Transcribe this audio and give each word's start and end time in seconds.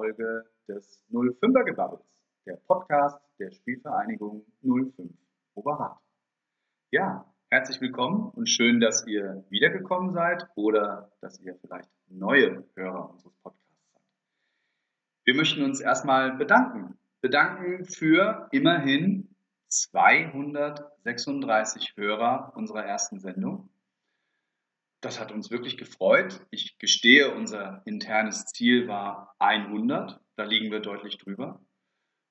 Folge 0.00 0.48
des 0.66 1.04
05er 1.12 1.64
Gebabbels, 1.64 2.02
der 2.46 2.56
Podcast 2.66 3.20
der 3.38 3.50
Spielvereinigung 3.50 4.46
05 4.62 5.12
Oberrat. 5.52 5.98
Ja, 6.90 7.30
herzlich 7.50 7.82
willkommen 7.82 8.30
und 8.30 8.48
schön, 8.48 8.80
dass 8.80 9.06
ihr 9.06 9.44
wiedergekommen 9.50 10.12
seid 10.12 10.48
oder 10.54 11.12
dass 11.20 11.38
ihr 11.40 11.54
vielleicht 11.56 11.90
neue 12.08 12.64
Hörer 12.76 13.10
unseres 13.10 13.34
Podcasts 13.42 13.92
seid. 13.92 14.00
Wir 15.26 15.34
möchten 15.34 15.62
uns 15.62 15.82
erstmal 15.82 16.34
bedanken. 16.34 16.98
Bedanken 17.20 17.84
für 17.84 18.48
immerhin 18.52 19.28
236 19.68 21.92
Hörer 21.98 22.54
unserer 22.56 22.86
ersten 22.86 23.20
Sendung 23.20 23.69
das 25.00 25.20
hat 25.20 25.32
uns 25.32 25.50
wirklich 25.50 25.76
gefreut. 25.76 26.46
Ich 26.50 26.78
gestehe, 26.78 27.34
unser 27.34 27.82
internes 27.84 28.46
Ziel 28.46 28.88
war 28.88 29.34
100. 29.38 30.20
Da 30.36 30.44
liegen 30.44 30.70
wir 30.70 30.80
deutlich 30.80 31.18
drüber. 31.18 31.60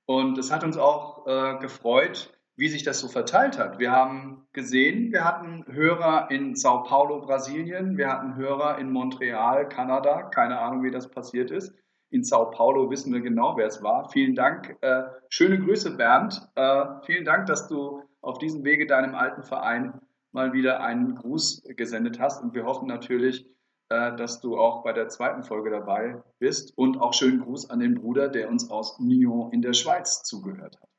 Und 0.06 0.38
es 0.38 0.52
hat 0.52 0.64
uns 0.64 0.78
auch 0.78 1.28
äh, 1.28 1.60
gefreut, 1.60 2.34
wie 2.56 2.68
sich 2.68 2.84
das 2.84 3.00
so 3.00 3.08
verteilt 3.08 3.58
hat. 3.58 3.80
Wir 3.80 3.92
haben 3.92 4.48
gesehen, 4.54 5.12
wir 5.12 5.24
hatten 5.24 5.66
Hörer 5.68 6.30
in 6.30 6.56
Sao 6.56 6.84
Paulo, 6.84 7.22
Brasilien, 7.22 7.98
wir 7.98 8.10
hatten 8.10 8.36
Hörer 8.36 8.80
in 8.80 8.92
Montreal, 8.92 9.70
Kanada, 9.70 10.24
keine 10.24 10.60
Ahnung, 10.60 10.84
wie 10.84 10.92
das 10.92 11.10
passiert 11.10 11.52
ist. 11.52 11.74
In 12.12 12.24
Sao 12.24 12.50
Paulo 12.50 12.90
wissen 12.90 13.14
wir 13.14 13.22
genau, 13.22 13.56
wer 13.56 13.68
es 13.68 13.84
war. 13.84 14.10
Vielen 14.10 14.36
Dank. 14.36 14.78
Äh, 14.82 15.04
schöne 15.30 15.60
Grüße, 15.60 15.96
Bernd. 15.96 16.42
Äh, 16.56 16.86
vielen 17.06 17.24
Dank, 17.24 17.46
dass 17.46 17.68
du 17.68 18.04
auf 18.22 18.40
diesem 18.40 18.64
Wege 18.64 18.88
deinem 18.88 19.16
alten 19.16 19.44
Verein 19.44 20.02
mal 20.32 20.54
wieder 20.54 20.82
einen 20.82 21.16
Gruß 21.16 21.64
gesendet 21.76 22.20
hast. 22.20 22.42
Und 22.44 22.54
wir 22.54 22.66
hoffen 22.66 22.88
natürlich, 22.88 23.46
äh, 23.90 24.16
dass 24.16 24.42
du 24.42 24.58
auch 24.58 24.84
bei 24.84 24.94
der 24.94 25.10
zweiten 25.10 25.44
Folge 25.44 25.70
dabei 25.70 26.22
bist. 26.40 26.78
Und 26.78 26.98
auch 26.98 27.14
schönen 27.14 27.40
Gruß 27.40 27.70
an 27.70 27.80
den 27.80 27.96
Bruder, 27.96 28.30
der 28.30 28.50
uns 28.50 28.70
aus 28.70 29.00
Nyon 29.00 29.52
in 29.52 29.62
der 29.62 29.74
Schweiz 29.74 30.24
zugehört 30.24 30.76
hat. 30.82 30.90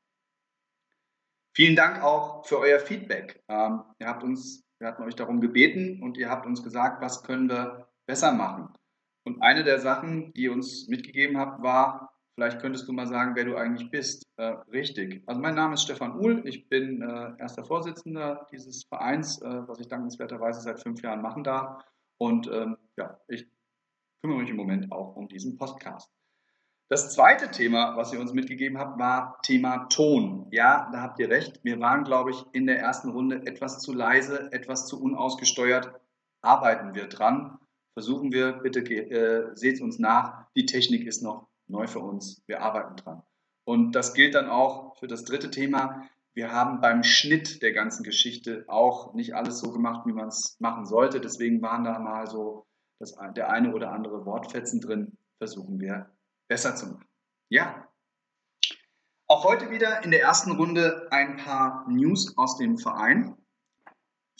Vielen 1.53 1.75
Dank 1.75 2.01
auch 2.01 2.45
für 2.45 2.59
euer 2.59 2.79
Feedback. 2.79 3.43
Ähm, 3.49 3.83
ihr 3.99 4.07
habt 4.07 4.23
uns, 4.23 4.63
wir 4.79 4.87
hatten 4.87 5.03
euch 5.03 5.15
darum 5.15 5.41
gebeten 5.41 6.01
und 6.01 6.17
ihr 6.17 6.29
habt 6.29 6.45
uns 6.45 6.63
gesagt, 6.63 7.01
was 7.01 7.23
können 7.23 7.49
wir 7.49 7.89
besser 8.05 8.31
machen. 8.31 8.69
Und 9.23 9.41
eine 9.41 9.63
der 9.63 9.79
Sachen, 9.79 10.33
die 10.33 10.43
ihr 10.43 10.53
uns 10.53 10.87
mitgegeben 10.87 11.37
habt, 11.37 11.61
war, 11.61 12.13
Vielleicht 12.41 12.59
könntest 12.59 12.87
du 12.87 12.91
mal 12.91 13.05
sagen, 13.05 13.35
wer 13.35 13.45
du 13.45 13.55
eigentlich 13.55 13.91
bist. 13.91 14.27
Äh, 14.37 14.55
richtig. 14.71 15.21
Also 15.27 15.39
mein 15.39 15.53
Name 15.53 15.75
ist 15.75 15.83
Stefan 15.83 16.17
Uhl. 16.19 16.41
Ich 16.45 16.67
bin 16.69 17.03
äh, 17.03 17.39
erster 17.39 17.63
Vorsitzender 17.63 18.47
dieses 18.51 18.83
Vereins, 18.85 19.39
äh, 19.43 19.67
was 19.67 19.79
ich 19.79 19.87
dankenswerterweise 19.87 20.59
seit 20.59 20.81
fünf 20.81 21.03
Jahren 21.03 21.21
machen 21.21 21.43
darf. 21.43 21.85
Und 22.17 22.49
ähm, 22.51 22.77
ja, 22.97 23.19
ich 23.27 23.45
kümmere 24.23 24.39
mich 24.39 24.49
im 24.49 24.55
Moment 24.55 24.91
auch 24.91 25.15
um 25.15 25.27
diesen 25.27 25.55
Podcast. 25.55 26.09
Das 26.89 27.13
zweite 27.13 27.51
Thema, 27.51 27.95
was 27.95 28.11
ihr 28.11 28.19
uns 28.19 28.33
mitgegeben 28.33 28.79
habt, 28.79 28.97
war 28.97 29.39
Thema 29.43 29.85
Ton. 29.89 30.47
Ja, 30.49 30.89
da 30.91 31.01
habt 31.01 31.19
ihr 31.19 31.29
recht. 31.29 31.63
Wir 31.63 31.79
waren, 31.79 32.05
glaube 32.05 32.31
ich, 32.31 32.43
in 32.53 32.65
der 32.65 32.79
ersten 32.79 33.11
Runde 33.11 33.45
etwas 33.45 33.77
zu 33.77 33.93
leise, 33.93 34.51
etwas 34.51 34.87
zu 34.87 34.99
unausgesteuert. 34.99 35.93
Arbeiten 36.41 36.95
wir 36.95 37.05
dran. 37.05 37.59
Versuchen 37.93 38.31
wir, 38.31 38.53
bitte 38.53 38.79
äh, 38.79 39.55
seht 39.55 39.79
uns 39.79 39.99
nach. 39.99 40.47
Die 40.55 40.65
Technik 40.65 41.05
ist 41.05 41.21
noch 41.21 41.50
neu 41.71 41.87
für 41.87 41.99
uns. 41.99 42.41
Wir 42.45 42.61
arbeiten 42.61 42.95
dran. 42.97 43.23
Und 43.63 43.93
das 43.93 44.13
gilt 44.13 44.35
dann 44.35 44.49
auch 44.49 44.97
für 44.97 45.07
das 45.07 45.23
dritte 45.23 45.49
Thema. 45.49 46.03
Wir 46.33 46.51
haben 46.51 46.81
beim 46.81 47.03
Schnitt 47.03 47.61
der 47.61 47.73
ganzen 47.73 48.03
Geschichte 48.03 48.65
auch 48.67 49.13
nicht 49.13 49.35
alles 49.35 49.59
so 49.59 49.71
gemacht, 49.71 50.05
wie 50.05 50.13
man 50.13 50.29
es 50.29 50.57
machen 50.59 50.85
sollte. 50.85 51.19
Deswegen 51.19 51.61
waren 51.61 51.83
da 51.83 51.99
mal 51.99 52.27
so 52.27 52.65
das, 52.99 53.15
der 53.35 53.49
eine 53.49 53.73
oder 53.73 53.91
andere 53.91 54.25
Wortfetzen 54.25 54.79
drin. 54.79 55.17
Versuchen 55.37 55.79
wir 55.79 56.09
besser 56.47 56.75
zu 56.75 56.87
machen. 56.87 57.05
Ja. 57.49 57.87
Auch 59.27 59.43
heute 59.45 59.69
wieder 59.69 60.03
in 60.03 60.11
der 60.11 60.21
ersten 60.21 60.51
Runde 60.51 61.07
ein 61.11 61.37
paar 61.37 61.85
News 61.89 62.37
aus 62.37 62.57
dem 62.57 62.77
Verein. 62.77 63.35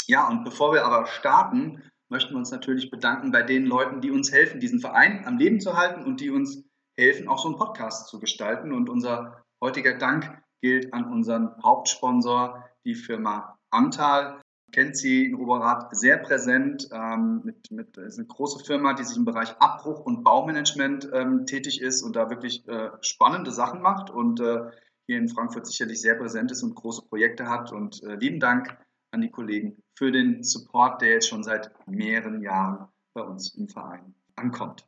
Ja, 0.07 0.27
und 0.27 0.43
bevor 0.43 0.73
wir 0.73 0.85
aber 0.85 1.05
starten, 1.07 1.81
möchten 2.09 2.33
wir 2.33 2.37
uns 2.37 2.51
natürlich 2.51 2.91
bedanken 2.91 3.31
bei 3.31 3.41
den 3.41 3.65
Leuten, 3.65 4.01
die 4.01 4.11
uns 4.11 4.31
helfen, 4.31 4.59
diesen 4.59 4.79
Verein 4.79 5.25
am 5.25 5.37
Leben 5.37 5.61
zu 5.61 5.77
halten 5.77 6.03
und 6.03 6.19
die 6.19 6.29
uns 6.29 6.65
helfen, 7.01 7.27
auch 7.27 7.39
so 7.39 7.49
einen 7.49 7.57
Podcast 7.57 8.07
zu 8.07 8.19
gestalten. 8.19 8.71
Und 8.71 8.89
unser 8.89 9.43
heutiger 9.59 9.97
Dank 9.97 10.41
gilt 10.61 10.93
an 10.93 11.11
unseren 11.11 11.51
Hauptsponsor, 11.63 12.63
die 12.85 12.95
Firma 12.95 13.57
Antal. 13.71 14.39
Kennt 14.71 14.95
sie 14.95 15.25
in 15.25 15.35
Oberrat 15.35 15.93
sehr 15.95 16.17
präsent. 16.17 16.87
Ähm, 16.93 17.41
mit, 17.43 17.71
mit, 17.71 17.97
ist 17.97 18.19
eine 18.19 18.27
große 18.27 18.63
Firma, 18.63 18.93
die 18.93 19.03
sich 19.03 19.17
im 19.17 19.25
Bereich 19.25 19.53
Abbruch 19.59 19.99
und 19.99 20.23
Baumanagement 20.23 21.09
ähm, 21.13 21.45
tätig 21.45 21.81
ist 21.81 22.03
und 22.03 22.15
da 22.15 22.29
wirklich 22.29 22.65
äh, 22.69 22.91
spannende 23.01 23.51
Sachen 23.51 23.81
macht 23.81 24.09
und 24.09 24.39
äh, 24.39 24.69
hier 25.07 25.17
in 25.17 25.27
Frankfurt 25.27 25.65
sicherlich 25.65 25.99
sehr 25.99 26.15
präsent 26.15 26.51
ist 26.51 26.63
und 26.63 26.75
große 26.75 27.01
Projekte 27.01 27.49
hat. 27.49 27.73
Und 27.73 28.01
äh, 28.03 28.15
lieben 28.15 28.39
Dank 28.39 28.77
an 29.11 29.21
die 29.21 29.31
Kollegen 29.31 29.83
für 29.97 30.11
den 30.11 30.43
Support, 30.43 31.01
der 31.01 31.09
jetzt 31.09 31.27
schon 31.27 31.43
seit 31.43 31.71
mehreren 31.87 32.41
Jahren 32.41 32.87
bei 33.13 33.23
uns 33.23 33.53
im 33.55 33.67
Verein 33.67 34.15
ankommt. 34.35 34.87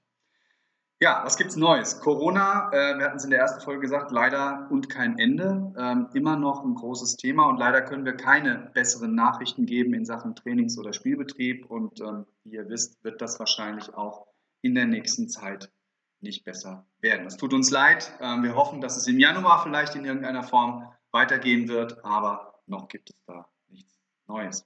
Ja, 1.03 1.21
was 1.25 1.35
gibt's 1.35 1.57
Neues? 1.57 1.99
Corona, 1.99 2.71
äh, 2.71 2.97
wir 2.97 3.03
hatten 3.03 3.17
es 3.17 3.25
in 3.25 3.29
der 3.29 3.39
ersten 3.39 3.59
Folge 3.59 3.81
gesagt, 3.81 4.11
leider 4.11 4.67
und 4.71 4.87
kein 4.89 5.19
Ende. 5.19 5.73
Ähm, 5.77 6.07
immer 6.13 6.37
noch 6.37 6.63
ein 6.63 6.75
großes 6.75 7.17
Thema 7.17 7.49
und 7.49 7.57
leider 7.57 7.81
können 7.81 8.05
wir 8.05 8.15
keine 8.15 8.71
besseren 8.73 9.13
Nachrichten 9.13 9.65
geben 9.65 9.93
in 9.93 10.05
Sachen 10.05 10.33
Trainings- 10.33 10.79
oder 10.79 10.93
Spielbetrieb. 10.93 11.69
Und 11.69 11.99
ähm, 11.99 12.25
wie 12.45 12.55
ihr 12.55 12.69
wisst, 12.69 13.03
wird 13.03 13.21
das 13.21 13.37
wahrscheinlich 13.37 13.93
auch 13.93 14.27
in 14.61 14.75
der 14.75 14.85
nächsten 14.85 15.27
Zeit 15.27 15.73
nicht 16.21 16.45
besser 16.45 16.85
werden. 17.01 17.27
Es 17.27 17.35
tut 17.35 17.53
uns 17.53 17.69
leid. 17.69 18.17
Ähm, 18.21 18.41
wir 18.43 18.55
hoffen, 18.55 18.79
dass 18.79 18.95
es 18.95 19.05
im 19.05 19.19
Januar 19.19 19.61
vielleicht 19.61 19.95
in 19.95 20.05
irgendeiner 20.05 20.43
Form 20.43 20.89
weitergehen 21.11 21.67
wird, 21.67 22.05
aber 22.05 22.61
noch 22.65 22.87
gibt 22.87 23.09
es 23.09 23.17
da 23.25 23.45
nichts 23.67 23.99
Neues. 24.25 24.65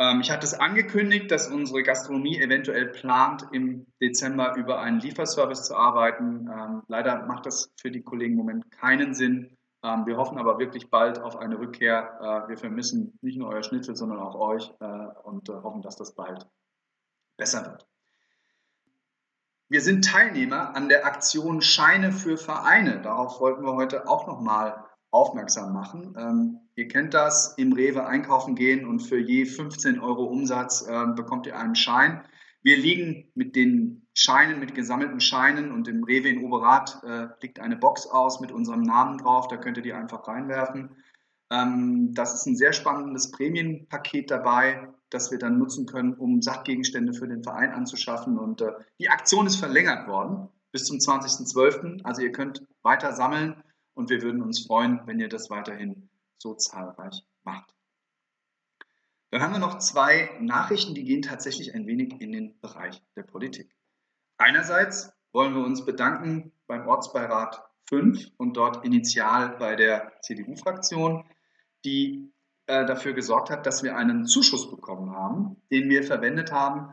Ähm, 0.00 0.22
ich 0.22 0.30
hatte 0.30 0.46
es 0.46 0.54
angekündigt, 0.54 1.30
dass 1.30 1.48
unsere 1.48 1.82
Gastronomie 1.82 2.40
eventuell 2.40 2.86
plant, 2.86 3.46
im 3.52 3.86
Dezember 4.00 4.56
über 4.56 4.80
einen 4.80 4.98
Lieferservice 4.98 5.64
zu 5.64 5.76
arbeiten. 5.76 6.48
Ähm, 6.50 6.82
leider 6.88 7.26
macht 7.26 7.44
das 7.44 7.70
für 7.78 7.90
die 7.90 8.02
Kollegen 8.02 8.32
im 8.32 8.38
Moment 8.38 8.70
keinen 8.70 9.14
Sinn. 9.14 9.58
Ähm, 9.84 10.06
wir 10.06 10.16
hoffen 10.16 10.38
aber 10.38 10.58
wirklich 10.58 10.88
bald 10.88 11.20
auf 11.20 11.36
eine 11.36 11.58
Rückkehr. 11.58 12.18
Äh, 12.46 12.48
wir 12.48 12.56
vermissen 12.56 13.18
nicht 13.20 13.38
nur 13.38 13.50
euer 13.50 13.62
Schnitzel, 13.62 13.94
sondern 13.94 14.20
auch 14.20 14.34
euch 14.36 14.72
äh, 14.80 15.06
und 15.22 15.50
äh, 15.50 15.52
hoffen, 15.52 15.82
dass 15.82 15.96
das 15.96 16.14
bald 16.14 16.46
besser 17.36 17.66
wird. 17.66 17.86
Wir 19.68 19.82
sind 19.82 20.06
Teilnehmer 20.06 20.74
an 20.74 20.88
der 20.88 21.04
Aktion 21.04 21.60
Scheine 21.60 22.10
für 22.10 22.38
Vereine. 22.38 23.02
Darauf 23.02 23.38
wollten 23.38 23.64
wir 23.64 23.74
heute 23.74 24.08
auch 24.08 24.26
nochmal 24.26 24.82
aufmerksam 25.10 25.72
machen. 25.72 26.14
Ähm, 26.16 26.58
ihr 26.76 26.88
kennt 26.88 27.14
das, 27.14 27.54
im 27.56 27.72
Rewe 27.72 28.06
einkaufen 28.06 28.54
gehen 28.54 28.86
und 28.86 29.00
für 29.00 29.18
je 29.18 29.44
15 29.44 30.00
Euro 30.00 30.24
Umsatz 30.24 30.86
äh, 30.86 31.06
bekommt 31.14 31.46
ihr 31.46 31.58
einen 31.58 31.74
Schein. 31.74 32.22
Wir 32.62 32.76
liegen 32.76 33.30
mit 33.34 33.56
den 33.56 34.06
Scheinen, 34.14 34.60
mit 34.60 34.74
gesammelten 34.74 35.20
Scheinen 35.20 35.72
und 35.72 35.88
im 35.88 36.04
Rewe 36.04 36.28
in 36.28 36.44
Oberrat 36.44 37.02
äh, 37.04 37.28
liegt 37.40 37.58
eine 37.60 37.76
Box 37.76 38.06
aus 38.06 38.40
mit 38.40 38.52
unserem 38.52 38.82
Namen 38.82 39.18
drauf, 39.18 39.48
da 39.48 39.56
könnt 39.56 39.78
ihr 39.78 39.82
die 39.82 39.92
einfach 39.92 40.26
reinwerfen. 40.28 40.90
Ähm, 41.50 42.12
das 42.14 42.34
ist 42.34 42.46
ein 42.46 42.56
sehr 42.56 42.72
spannendes 42.72 43.30
Prämienpaket 43.30 44.30
dabei, 44.30 44.88
das 45.10 45.30
wir 45.30 45.38
dann 45.38 45.58
nutzen 45.58 45.86
können, 45.86 46.14
um 46.14 46.42
Sachgegenstände 46.42 47.14
für 47.14 47.26
den 47.26 47.42
Verein 47.42 47.72
anzuschaffen. 47.72 48.38
Und 48.38 48.60
äh, 48.60 48.72
die 48.98 49.08
Aktion 49.08 49.46
ist 49.46 49.56
verlängert 49.56 50.06
worden 50.06 50.48
bis 50.70 50.84
zum 50.84 50.98
20.12. 50.98 52.04
Also 52.04 52.22
ihr 52.22 52.32
könnt 52.32 52.64
weiter 52.82 53.12
sammeln 53.12 53.62
und 53.94 54.10
wir 54.10 54.22
würden 54.22 54.42
uns 54.42 54.66
freuen, 54.66 55.00
wenn 55.06 55.20
ihr 55.20 55.28
das 55.28 55.50
weiterhin 55.50 56.10
so 56.38 56.54
zahlreich 56.54 57.24
macht. 57.42 57.74
Dann 59.30 59.42
haben 59.42 59.52
wir 59.52 59.60
noch 59.60 59.78
zwei 59.78 60.30
Nachrichten, 60.40 60.94
die 60.94 61.04
gehen 61.04 61.22
tatsächlich 61.22 61.74
ein 61.74 61.86
wenig 61.86 62.20
in 62.20 62.32
den 62.32 62.60
Bereich 62.60 63.02
der 63.14 63.22
Politik. 63.22 63.74
Einerseits 64.38 65.12
wollen 65.32 65.54
wir 65.54 65.64
uns 65.64 65.84
bedanken 65.84 66.52
beim 66.66 66.88
Ortsbeirat 66.88 67.62
5 67.88 68.32
und 68.36 68.56
dort 68.56 68.84
initial 68.84 69.56
bei 69.58 69.76
der 69.76 70.12
CDU-Fraktion, 70.22 71.24
die 71.84 72.32
äh, 72.66 72.86
dafür 72.86 73.12
gesorgt 73.12 73.50
hat, 73.50 73.66
dass 73.66 73.82
wir 73.82 73.96
einen 73.96 74.26
Zuschuss 74.26 74.70
bekommen 74.70 75.10
haben, 75.12 75.62
den 75.70 75.88
wir 75.88 76.02
verwendet 76.02 76.52
haben, 76.52 76.92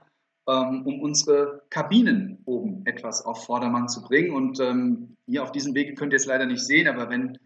um 0.53 1.01
unsere 1.01 1.63
Kabinen 1.69 2.41
oben 2.45 2.85
etwas 2.85 3.25
auf 3.25 3.45
Vordermann 3.45 3.89
zu 3.89 4.01
bringen. 4.01 4.31
Und 4.33 4.59
ähm, 4.59 5.17
hier 5.25 5.43
auf 5.43 5.51
diesem 5.51 5.75
Wege 5.75 5.93
könnt 5.93 6.13
ihr 6.13 6.17
es 6.17 6.25
leider 6.25 6.45
nicht 6.45 6.65
sehen, 6.65 6.87
aber 6.87 7.09
wenn 7.09 7.37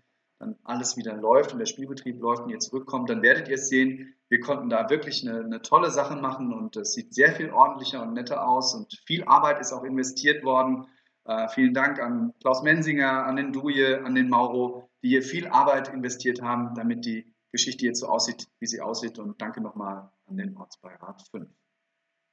dann 0.41 0.55
alles 0.63 0.97
wieder 0.97 1.15
läuft 1.15 1.53
und 1.53 1.59
der 1.59 1.67
Spielbetrieb 1.67 2.19
läuft 2.19 2.43
und 2.43 2.49
ihr 2.49 2.59
zurückkommt, 2.59 3.09
dann 3.09 3.21
werdet 3.21 3.47
ihr 3.47 3.55
es 3.55 3.69
sehen. 3.69 4.15
Wir 4.27 4.39
konnten 4.39 4.69
da 4.69 4.89
wirklich 4.89 5.27
eine, 5.27 5.41
eine 5.41 5.61
tolle 5.61 5.91
Sache 5.91 6.15
machen 6.15 6.53
und 6.53 6.75
es 6.75 6.93
sieht 6.93 7.13
sehr 7.13 7.33
viel 7.33 7.51
ordentlicher 7.51 8.01
und 8.01 8.13
netter 8.13 8.47
aus 8.47 8.73
und 8.73 8.91
viel 9.05 9.23
Arbeit 9.25 9.59
ist 9.59 9.71
auch 9.71 9.83
investiert 9.83 10.43
worden. 10.43 10.87
Äh, 11.25 11.47
vielen 11.49 11.73
Dank 11.73 11.99
an 11.99 12.33
Klaus 12.41 12.63
Mensinger, 12.63 13.25
an 13.25 13.35
den 13.35 13.53
Duje, 13.53 14.03
an 14.03 14.15
den 14.15 14.29
Mauro, 14.29 14.89
die 15.03 15.09
hier 15.09 15.21
viel 15.21 15.47
Arbeit 15.47 15.89
investiert 15.93 16.41
haben, 16.41 16.73
damit 16.75 17.05
die 17.05 17.31
Geschichte 17.51 17.85
jetzt 17.85 17.99
so 17.99 18.07
aussieht, 18.07 18.47
wie 18.59 18.67
sie 18.67 18.81
aussieht. 18.81 19.19
Und 19.19 19.39
danke 19.41 19.61
nochmal 19.61 20.09
an 20.25 20.37
den 20.37 20.57
Ortsbeirat 20.57 21.21
5. 21.29 21.47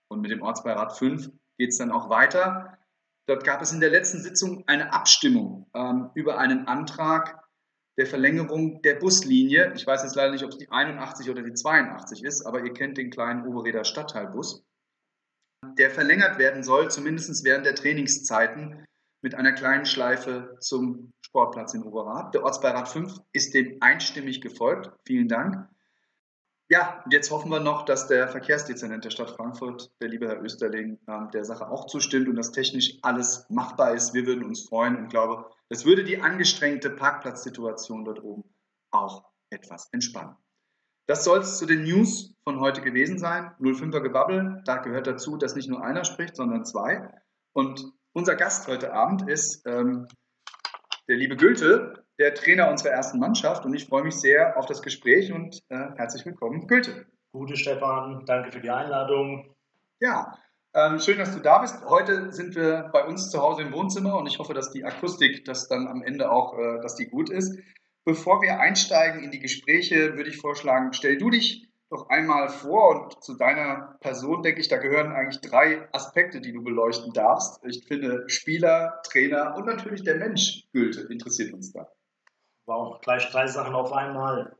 Und 0.08 0.20
mit 0.20 0.30
dem 0.30 0.42
Ortsbeirat 0.42 0.96
5 0.96 1.30
geht 1.58 1.70
es 1.70 1.78
dann 1.78 1.92
auch 1.92 2.08
weiter. 2.08 2.78
Dort 3.26 3.44
gab 3.44 3.60
es 3.60 3.72
in 3.72 3.80
der 3.80 3.90
letzten 3.90 4.20
Sitzung 4.20 4.64
eine 4.66 4.92
Abstimmung 4.92 5.70
ähm, 5.74 6.10
über 6.14 6.38
einen 6.38 6.66
Antrag 6.66 7.42
der 7.98 8.06
Verlängerung 8.06 8.80
der 8.82 8.94
Buslinie. 8.94 9.72
Ich 9.74 9.86
weiß 9.86 10.02
jetzt 10.04 10.14
leider 10.14 10.32
nicht, 10.32 10.44
ob 10.44 10.50
es 10.50 10.58
die 10.58 10.70
81 10.70 11.28
oder 11.28 11.42
die 11.42 11.52
82 11.52 12.24
ist, 12.24 12.46
aber 12.46 12.64
ihr 12.64 12.72
kennt 12.72 12.96
den 12.96 13.10
kleinen 13.10 13.46
Oberreder 13.46 13.84
Stadtteilbus, 13.84 14.64
der 15.76 15.90
verlängert 15.90 16.38
werden 16.38 16.62
soll, 16.62 16.90
zumindest 16.90 17.44
während 17.44 17.66
der 17.66 17.74
Trainingszeiten, 17.74 18.86
mit 19.20 19.34
einer 19.34 19.52
kleinen 19.52 19.84
Schleife 19.84 20.56
zum 20.60 21.12
Sportplatz 21.26 21.74
in 21.74 21.82
Oberrat. 21.82 22.32
Der 22.34 22.44
Ortsbeirat 22.44 22.88
5 22.88 23.18
ist 23.32 23.52
dem 23.52 23.76
einstimmig 23.80 24.40
gefolgt. 24.40 24.92
Vielen 25.04 25.28
Dank. 25.28 25.68
Ja, 26.70 27.02
und 27.02 27.14
jetzt 27.14 27.30
hoffen 27.30 27.50
wir 27.50 27.60
noch, 27.60 27.86
dass 27.86 28.08
der 28.08 28.28
Verkehrsdezernent 28.28 29.02
der 29.02 29.10
Stadt 29.10 29.30
Frankfurt, 29.30 29.90
der 30.02 30.08
liebe 30.08 30.28
Herr 30.28 30.42
Österling, 30.42 30.98
ähm, 31.08 31.30
der 31.32 31.46
Sache 31.46 31.70
auch 31.70 31.86
zustimmt 31.86 32.28
und 32.28 32.36
dass 32.36 32.52
technisch 32.52 32.98
alles 33.00 33.46
machbar 33.48 33.94
ist. 33.94 34.12
Wir 34.12 34.26
würden 34.26 34.44
uns 34.44 34.68
freuen 34.68 34.96
und 34.96 35.08
glaube, 35.08 35.50
das 35.70 35.86
würde 35.86 36.04
die 36.04 36.20
angestrengte 36.20 36.90
Parkplatzsituation 36.90 38.04
dort 38.04 38.22
oben 38.22 38.44
auch 38.90 39.24
etwas 39.48 39.88
entspannen. 39.92 40.36
Das 41.06 41.24
soll 41.24 41.38
es 41.38 41.56
zu 41.56 41.64
den 41.64 41.84
News 41.84 42.34
von 42.44 42.60
heute 42.60 42.82
gewesen 42.82 43.18
sein. 43.18 43.50
05er 43.60 44.00
Gebabbel, 44.00 44.60
da 44.66 44.76
gehört 44.76 45.06
dazu, 45.06 45.38
dass 45.38 45.54
nicht 45.54 45.70
nur 45.70 45.82
einer 45.82 46.04
spricht, 46.04 46.36
sondern 46.36 46.66
zwei. 46.66 47.10
Und 47.54 47.94
unser 48.12 48.36
Gast 48.36 48.68
heute 48.68 48.92
Abend 48.92 49.26
ist 49.26 49.66
ähm, 49.66 50.06
der 51.08 51.16
liebe 51.16 51.36
Gülte, 51.36 52.04
der 52.18 52.34
Trainer 52.34 52.70
unserer 52.70 52.90
ersten 52.90 53.18
Mannschaft. 53.18 53.64
Und 53.64 53.74
ich 53.74 53.86
freue 53.86 54.02
mich 54.02 54.16
sehr 54.16 54.56
auf 54.58 54.66
das 54.66 54.82
Gespräch 54.82 55.32
und 55.32 55.60
äh, 55.68 55.90
herzlich 55.96 56.26
willkommen, 56.26 56.66
Gülte. 56.66 57.06
Gute 57.32 57.56
Stefan, 57.56 58.24
danke 58.26 58.52
für 58.52 58.60
die 58.60 58.70
Einladung. 58.70 59.54
Ja, 60.00 60.36
ähm, 60.74 60.98
schön, 60.98 61.18
dass 61.18 61.34
du 61.34 61.40
da 61.40 61.58
bist. 61.58 61.84
Heute 61.86 62.32
sind 62.32 62.54
wir 62.54 62.90
bei 62.92 63.04
uns 63.04 63.30
zu 63.30 63.40
Hause 63.40 63.62
im 63.62 63.72
Wohnzimmer 63.72 64.18
und 64.18 64.26
ich 64.26 64.38
hoffe, 64.38 64.54
dass 64.54 64.70
die 64.70 64.84
Akustik, 64.84 65.44
das 65.44 65.68
dann 65.68 65.86
am 65.86 66.02
Ende 66.02 66.30
auch, 66.30 66.58
äh, 66.58 66.80
dass 66.80 66.96
die 66.96 67.06
gut 67.06 67.30
ist. 67.30 67.58
Bevor 68.04 68.42
wir 68.42 68.60
einsteigen 68.60 69.22
in 69.22 69.30
die 69.30 69.38
Gespräche, 69.38 70.16
würde 70.16 70.30
ich 70.30 70.38
vorschlagen, 70.38 70.92
stell 70.92 71.18
du 71.18 71.30
dich 71.30 71.68
doch 71.90 72.08
einmal 72.10 72.48
vor 72.48 73.04
und 73.04 73.24
zu 73.24 73.34
deiner 73.34 73.96
Person, 74.00 74.42
denke 74.42 74.60
ich, 74.60 74.68
da 74.68 74.76
gehören 74.76 75.12
eigentlich 75.12 75.40
drei 75.40 75.88
Aspekte, 75.92 76.40
die 76.40 76.52
du 76.52 76.62
beleuchten 76.62 77.12
darfst. 77.12 77.64
Ich 77.64 77.86
finde, 77.86 78.24
Spieler, 78.28 79.00
Trainer 79.04 79.54
und 79.56 79.66
natürlich 79.66 80.02
der 80.04 80.16
Mensch, 80.16 80.64
Gülte, 80.72 81.02
interessiert 81.10 81.54
uns 81.54 81.72
da. 81.72 81.88
Wow, 82.68 83.00
gleich 83.00 83.26
drei 83.30 83.46
Sachen 83.46 83.74
auf 83.74 83.94
einmal. 83.94 84.54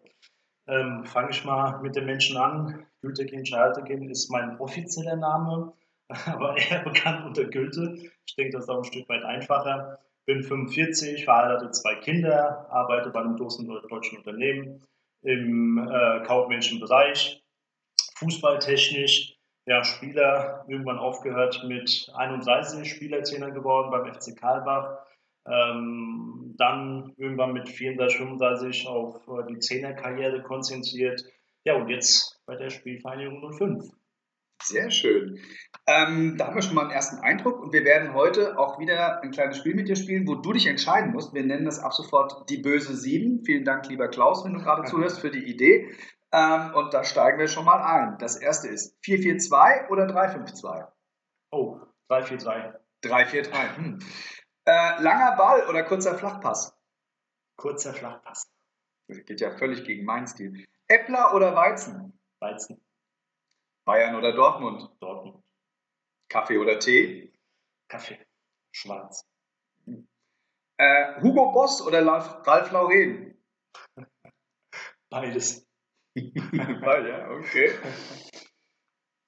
Ähm, 0.67 1.05
Fange 1.05 1.29
ich 1.31 1.45
mal 1.45 1.79
mit 1.83 1.95
den 1.95 2.07
Menschen 2.07 2.39
an. 2.39 2.87
Gültekin 3.03 3.45
Schaltekin 3.45 4.09
ist 4.09 4.31
mein 4.31 4.59
offizieller 4.59 5.17
Name, 5.17 5.75
aber 6.27 6.57
eher 6.57 6.83
bekannt 6.85 7.27
unter 7.27 7.45
Gülte. 7.45 8.11
Ich 8.25 8.35
denke, 8.35 8.53
das 8.53 8.65
ist 8.65 8.71
auch 8.71 8.79
ein 8.79 8.85
Stück 8.85 9.07
weit 9.11 9.25
einfacher. 9.25 9.99
Bin 10.25 10.43
45, 10.43 11.25
verheiratet, 11.25 11.75
zwei 11.75 11.97
Kinder, 11.97 12.67
arbeite 12.71 13.11
bei 13.11 13.21
einem 13.21 13.37
großen 13.37 13.69
deutschen 13.91 14.17
Unternehmen 14.17 14.83
im 15.21 15.77
äh, 15.77 16.23
kaufmännischen 16.25 16.81
Bereich, 16.81 17.45
fußballtechnisch. 18.17 19.37
Ja, 19.67 19.85
Spieler 19.85 20.65
irgendwann 20.67 20.99
aufgehört 20.99 21.63
mit 21.65 22.11
31 22.15 22.91
Spielertrainer 22.91 23.51
geworden 23.51 23.91
beim 23.91 24.11
FC 24.15 24.35
Karlbach. 24.35 25.05
Ähm, 25.51 26.55
dann 26.59 27.15
irgendwann 27.17 27.53
mit 27.53 27.69
34, 27.69 28.19
35 28.19 28.87
auf 28.89 29.27
äh, 29.29 29.47
die 29.49 29.59
Zehnerkarriere 29.59 30.43
konzentriert. 30.43 31.25
Ja, 31.65 31.75
und 31.75 31.89
jetzt 31.89 32.41
bei 32.47 32.57
der 32.57 32.71
Spielvereinigung 32.71 33.53
05. 33.53 33.91
Sehr 34.63 34.91
schön. 34.91 35.39
Ähm, 35.87 36.37
da 36.37 36.49
haben 36.49 36.57
wir 36.57 36.63
schon 36.63 36.75
mal 36.75 36.83
einen 36.83 36.91
ersten 36.91 37.19
Eindruck 37.19 37.61
und 37.63 37.73
wir 37.73 37.85
werden 37.85 38.13
heute 38.13 38.59
auch 38.59 38.79
wieder 38.81 39.23
ein 39.23 39.31
kleines 39.31 39.59
Spiel 39.59 39.75
mit 39.75 39.89
dir 39.89 39.95
spielen, 39.95 40.27
wo 40.27 40.35
du 40.35 40.53
dich 40.53 40.67
entscheiden 40.67 41.13
musst. 41.13 41.33
Wir 41.33 41.45
nennen 41.45 41.65
das 41.65 41.79
ab 41.79 41.93
sofort 41.93 42.51
die 42.51 42.59
böse 42.59 42.97
Sieben. 42.97 43.45
Vielen 43.45 43.65
Dank, 43.65 43.89
lieber 43.89 44.09
Klaus, 44.09 44.45
wenn 44.45 44.55
du 44.55 44.61
gerade 44.61 44.83
zuhörst, 44.91 45.21
für 45.21 45.31
die 45.31 45.45
Idee. 45.45 45.95
Ähm, 46.33 46.75
und 46.75 46.93
da 46.93 47.05
steigen 47.05 47.39
wir 47.39 47.49
schon 47.49 47.65
mal 47.65 47.81
ein. 47.81 48.19
Das 48.19 48.37
erste 48.37 48.69
ist 48.69 48.99
442 49.05 49.91
oder 49.91 50.07
352? 50.07 50.93
Oh, 51.51 51.79
343. 52.09 52.81
343. 53.03 53.77
Hm. 53.77 53.99
Äh, 54.69 55.01
langer 55.01 55.35
Ball 55.35 55.67
oder 55.67 55.83
kurzer 55.83 56.19
Flachpass? 56.19 56.77
Kurzer 57.57 57.95
Flachpass. 57.95 58.53
Das 59.07 59.25
geht 59.25 59.41
ja 59.41 59.57
völlig 59.57 59.83
gegen 59.85 60.05
meinen 60.05 60.27
Stil. 60.27 60.67
Äppler 60.89 61.35
oder 61.35 61.55
Weizen? 61.55 62.21
Weizen. 62.39 62.79
Bayern 63.87 64.15
oder 64.15 64.35
Dortmund? 64.35 64.91
Dortmund. 65.01 65.43
Kaffee 66.29 66.59
oder 66.59 66.79
Tee? 66.79 67.33
Kaffee. 67.89 68.19
Schwarz. 68.71 69.27
Äh, 70.77 71.23
Hugo 71.23 71.51
Boss 71.53 71.81
oder 71.81 72.07
Ralf 72.07 72.71
Lauren? 72.71 73.43
Beides. 75.09 75.67
Beide, 76.15 77.09
ja, 77.09 77.31
okay. 77.31 77.73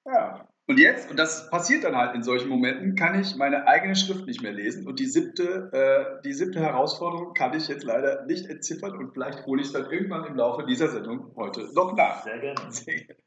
Ja. 0.05 0.50
Und 0.71 0.77
jetzt, 0.77 1.11
und 1.11 1.17
das 1.17 1.49
passiert 1.49 1.83
dann 1.83 1.97
halt 1.97 2.15
in 2.15 2.23
solchen 2.23 2.47
Momenten, 2.47 2.95
kann 2.95 3.19
ich 3.19 3.35
meine 3.35 3.67
eigene 3.67 3.93
Schrift 3.93 4.25
nicht 4.25 4.41
mehr 4.41 4.53
lesen. 4.53 4.87
Und 4.87 5.01
die 5.01 5.05
siebte, 5.05 5.69
äh, 5.73 6.21
die 6.23 6.31
siebte 6.31 6.61
Herausforderung 6.61 7.33
kann 7.33 7.53
ich 7.53 7.67
jetzt 7.67 7.83
leider 7.83 8.25
nicht 8.25 8.45
entziffern 8.45 8.95
und 8.95 9.11
vielleicht 9.11 9.45
hole 9.45 9.59
ich 9.59 9.67
es 9.67 9.73
dann 9.73 9.91
irgendwann 9.91 10.23
im 10.23 10.37
Laufe 10.37 10.65
dieser 10.65 10.87
Sendung 10.87 11.35
heute 11.35 11.69
noch 11.73 11.93
nach. 11.93 12.23
Sehr 12.23 12.39
gerne. 12.39 12.71
Sehr 12.71 12.95
gerne. 12.95 13.21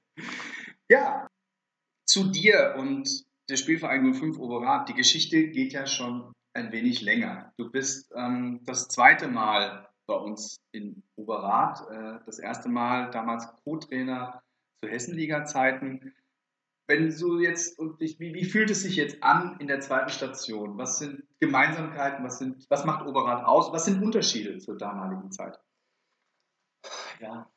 Ja, 0.88 1.26
zu 2.06 2.30
dir 2.30 2.76
und 2.78 3.10
der 3.50 3.56
Spielverein 3.56 4.14
05 4.14 4.38
Oberat. 4.38 4.88
Die 4.88 4.94
Geschichte 4.94 5.48
geht 5.48 5.74
ja 5.74 5.86
schon 5.86 6.32
ein 6.54 6.72
wenig 6.72 7.02
länger. 7.02 7.52
Du 7.58 7.70
bist 7.70 8.10
ähm, 8.16 8.60
das 8.64 8.88
zweite 8.88 9.28
Mal 9.28 9.86
bei 10.06 10.14
uns 10.14 10.56
in 10.72 11.02
Oberrat. 11.16 11.82
Äh, 11.90 12.24
das 12.24 12.38
erste 12.38 12.70
Mal 12.70 13.10
damals 13.10 13.46
Co-Trainer 13.64 14.40
zu 14.82 14.88
Hessenliga-Zeiten. 14.88 16.14
Wenn 16.86 17.08
du 17.16 17.40
jetzt, 17.40 17.78
und 17.78 18.00
dich, 18.00 18.20
wie, 18.20 18.34
wie, 18.34 18.44
fühlt 18.44 18.70
es 18.70 18.82
sich 18.82 18.96
jetzt 18.96 19.22
an 19.22 19.56
in 19.58 19.68
der 19.68 19.80
zweiten 19.80 20.10
Station? 20.10 20.76
Was 20.76 20.98
sind 20.98 21.22
Gemeinsamkeiten? 21.40 22.24
Was, 22.24 22.38
sind, 22.38 22.66
was 22.68 22.84
macht 22.84 23.06
Oberrat 23.06 23.44
aus? 23.44 23.72
Was 23.72 23.86
sind 23.86 24.02
Unterschiede 24.02 24.58
zur 24.58 24.76
damaligen 24.76 25.32
Zeit? 25.32 25.58
Ja, 27.20 27.48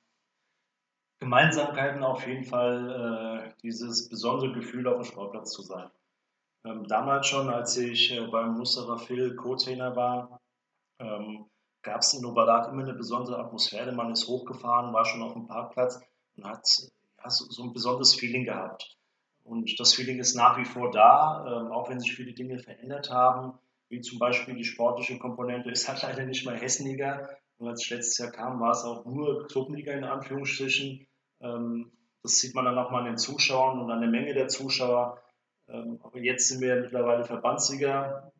Gemeinsamkeiten 1.20 2.04
auf 2.04 2.25
jeden 2.28 2.44
Fall 2.44 3.50
äh, 3.50 3.54
dieses 3.63 4.08
besondere 4.10 4.54
Gefühl, 4.54 4.88
auf 4.88 5.01
dem 5.01 5.04
Sportplatz 5.04 5.51
zu 5.51 5.63
sein. 5.63 5.90
Ähm, 6.63 6.88
damals 6.88 7.28
schon, 7.28 7.50
als 7.50 7.75
ich 7.78 8.12
äh, 8.12 8.28
beim 8.28 8.58
Mustafa 8.58 8.98
Phil 8.98 9.36
Co-Trainer 9.36 9.96
war, 9.96 10.40
ähm, 11.00 11.50
gab 11.82 12.01
es 12.01 12.13
in 12.13 12.25
Oberrat 12.25 12.72
immer 12.72 12.84
eine 12.84 12.94
besondere 12.94 13.40
Atmosphäre. 13.40 13.92
Man 13.92 14.12
ist 14.12 14.28
hochgefahren, 14.28 14.94
war 14.94 15.06
schon 15.06 15.24
auf 15.24 15.34
dem 15.34 15.48
Parkplatz 15.48 16.00
und 16.36 16.46
hat 16.46 16.68
ja, 17.24 17.30
so, 17.30 17.46
so, 17.50 17.63
ein 17.63 17.74
besonderes 17.74 18.13
Feeling 18.13 18.46
gehabt. 18.46 18.97
Und 19.48 19.80
das 19.80 19.94
Feeling 19.94 20.20
ist 20.20 20.36
nach 20.36 20.58
wie 20.58 20.66
vor 20.66 20.92
da, 20.92 21.46
ähm, 21.48 21.72
auch 21.72 21.89
wenn 21.89 22.01
sich 22.01 22.13
viele 22.13 22.34
Dinge 22.34 22.60
verändert 22.60 23.10
haben, 23.10 23.58
wie 23.88 24.01
zum 24.01 24.20
Beispiel 24.20 24.56
die 24.56 24.66
sportliche 24.66 25.18
Komponente 25.18 25.70
ist 25.72 25.88
halt 25.88 26.04
leider 26.04 26.25
nicht 26.25 26.46
mehr 26.46 26.56
Hessenliga, 26.56 27.30
und 27.58 27.70
als 27.70 27.84
ich 27.84 27.89
letztes 27.89 28.18
Jahr 28.20 28.32
kam, 28.32 28.60
war 28.60 28.72
es 28.72 28.84
auch 28.84 29.06
nur 29.06 29.48
Gruppenliga 29.48 29.94
in 29.94 30.04
Anführungsstrichen. 30.04 31.08
Ähm, 31.42 31.92
das 32.22 32.36
sieht 32.36 32.54
man 32.54 32.66
dann 32.66 32.77
auch 32.77 32.92
mal 32.92 33.00
an 33.00 33.06
den 33.06 33.18
Zuschauern 33.18 33.80
und 33.80 33.89
an 33.89 34.01
der 34.01 34.10
Menge 34.10 34.34
der 34.34 34.48
Zuschauer. 34.48 35.24
Ähm, 35.68 36.00
aber 36.04 36.20
jetzt 36.20 36.50
sind 36.50 36.62
wir 36.62 36.75
mittlerweile 36.75 37.25
Verbandsliga, 37.25 38.32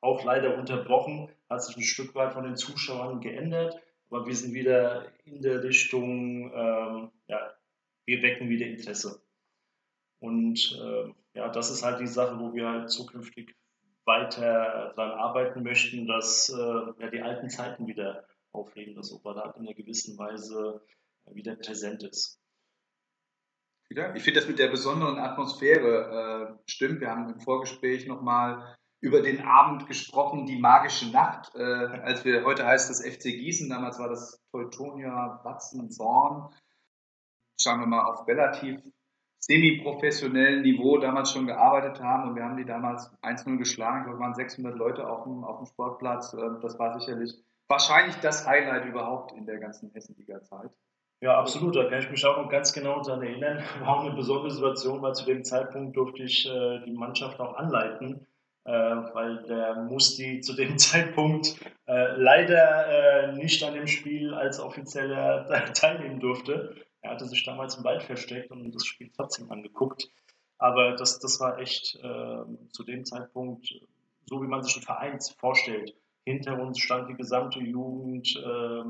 auch 0.00 0.24
leider 0.24 0.56
unterbrochen, 0.56 1.30
hat 1.48 1.62
sich 1.62 1.76
ein 1.76 1.82
Stück 1.82 2.14
weit 2.14 2.32
von 2.32 2.42
den 2.42 2.56
Zuschauern 2.56 3.20
geändert. 3.20 3.80
Aber 4.08 4.26
wir 4.26 4.34
sind 4.34 4.54
wieder 4.54 5.06
in 5.24 5.42
der 5.42 5.62
Richtung, 5.62 6.50
ja, 6.52 7.54
wir 8.06 8.22
wecken 8.22 8.48
wieder 8.48 8.66
Interesse. 8.66 9.22
Und 10.20 10.78
äh, 10.80 11.12
ja, 11.34 11.48
das 11.48 11.70
ist 11.70 11.82
halt 11.82 12.00
die 12.00 12.06
Sache, 12.06 12.38
wo 12.38 12.52
wir 12.52 12.68
halt 12.68 12.90
zukünftig 12.90 13.56
weiter 14.04 14.92
daran 14.96 15.18
arbeiten 15.18 15.62
möchten, 15.62 16.06
dass 16.06 16.48
äh, 16.50 17.02
ja, 17.02 17.10
die 17.10 17.22
alten 17.22 17.48
Zeiten 17.48 17.86
wieder 17.86 18.24
auflegen, 18.52 18.94
dass 18.94 19.12
Operat 19.12 19.56
in 19.56 19.62
einer 19.62 19.74
gewissen 19.74 20.18
Weise 20.18 20.82
wieder 21.26 21.56
präsent 21.56 22.02
ist. 22.02 22.38
Ich 23.88 24.22
finde 24.22 24.38
das 24.40 24.48
mit 24.48 24.58
der 24.58 24.68
besonderen 24.68 25.18
Atmosphäre 25.18 26.56
äh, 26.56 26.70
stimmt. 26.70 27.00
Wir 27.00 27.10
haben 27.10 27.28
im 27.28 27.40
Vorgespräch 27.40 28.06
nochmal 28.06 28.76
über 29.00 29.20
den 29.20 29.42
Abend 29.42 29.88
gesprochen, 29.88 30.46
die 30.46 30.58
magische 30.58 31.10
Nacht, 31.10 31.52
äh, 31.54 31.62
als 31.62 32.24
wir, 32.24 32.44
heute 32.44 32.66
heißt 32.66 32.90
das 32.90 33.04
FC 33.04 33.22
Gießen, 33.22 33.68
damals 33.68 33.98
war 33.98 34.08
das 34.08 34.40
Teutonia 34.52 35.40
Batzen 35.42 35.90
Zorn. 35.90 36.54
Schauen 37.60 37.80
wir 37.80 37.86
mal 37.86 38.04
auf 38.04 38.28
relativ 38.28 38.80
semi-professionellen 39.40 40.62
Niveau 40.62 40.98
damals 40.98 41.32
schon 41.32 41.46
gearbeitet 41.46 42.00
haben 42.00 42.28
und 42.28 42.36
wir 42.36 42.44
haben 42.44 42.56
die 42.56 42.64
damals 42.64 43.10
1-0 43.22 43.56
geschlagen. 43.56 44.00
Ich 44.00 44.04
glaube, 44.04 44.20
waren 44.20 44.34
600 44.34 44.76
Leute 44.76 45.08
auf 45.08 45.24
dem, 45.24 45.44
auf 45.44 45.58
dem 45.58 45.66
Sportplatz. 45.66 46.34
Äh, 46.34 46.60
das 46.62 46.78
war 46.78 46.98
sicherlich 46.98 47.34
wahrscheinlich 47.68 48.16
das 48.16 48.46
Highlight 48.46 48.84
überhaupt 48.86 49.32
in 49.32 49.46
der 49.46 49.58
ganzen 49.58 49.90
Hessenliga-Zeit. 49.92 50.70
Ja, 51.22 51.38
absolut. 51.38 51.76
Da 51.76 51.84
kann 51.88 51.98
ich 51.98 52.10
mich 52.10 52.24
auch 52.24 52.38
noch 52.38 52.48
ganz 52.50 52.72
genau 52.72 53.02
daran 53.02 53.22
erinnern. 53.22 53.62
War 53.80 53.96
auch 53.96 54.04
eine 54.04 54.14
besondere 54.14 54.50
Situation, 54.50 55.02
weil 55.02 55.14
zu 55.14 55.26
dem 55.26 55.44
Zeitpunkt 55.44 55.96
durfte 55.96 56.22
ich 56.22 56.48
äh, 56.48 56.80
die 56.86 56.92
Mannschaft 56.92 57.40
auch 57.40 57.56
anleiten. 57.56 58.26
äh, 58.64 58.72
weil 58.72 59.42
der 59.44 59.76
Musti 59.84 60.40
zu 60.40 60.54
dem 60.54 60.78
Zeitpunkt 60.78 61.56
äh, 61.86 62.16
leider 62.16 63.30
äh, 63.30 63.32
nicht 63.32 63.62
an 63.64 63.74
dem 63.74 63.86
Spiel 63.86 64.34
als 64.34 64.60
offizieller 64.60 65.46
teilnehmen 65.74 66.20
durfte. 66.20 66.76
Er 67.02 67.12
hatte 67.12 67.26
sich 67.26 67.44
damals 67.44 67.76
im 67.76 67.84
Wald 67.84 68.02
versteckt 68.02 68.50
und 68.50 68.74
das 68.74 68.84
Spiel 68.84 69.10
trotzdem 69.16 69.50
angeguckt. 69.50 70.10
Aber 70.58 70.94
das, 70.94 71.18
das 71.18 71.40
war 71.40 71.58
echt 71.58 71.96
äh, 71.96 72.44
zu 72.72 72.84
dem 72.84 73.04
Zeitpunkt 73.04 73.72
so, 74.26 74.42
wie 74.42 74.46
man 74.46 74.62
sich 74.62 74.76
einen 74.76 74.84
Verein 74.84 75.18
vorstellt. 75.38 75.94
Hinter 76.24 76.60
uns 76.60 76.78
stand 76.78 77.08
die 77.08 77.16
gesamte 77.16 77.60
Jugend, 77.60 78.36
äh, 78.36 78.82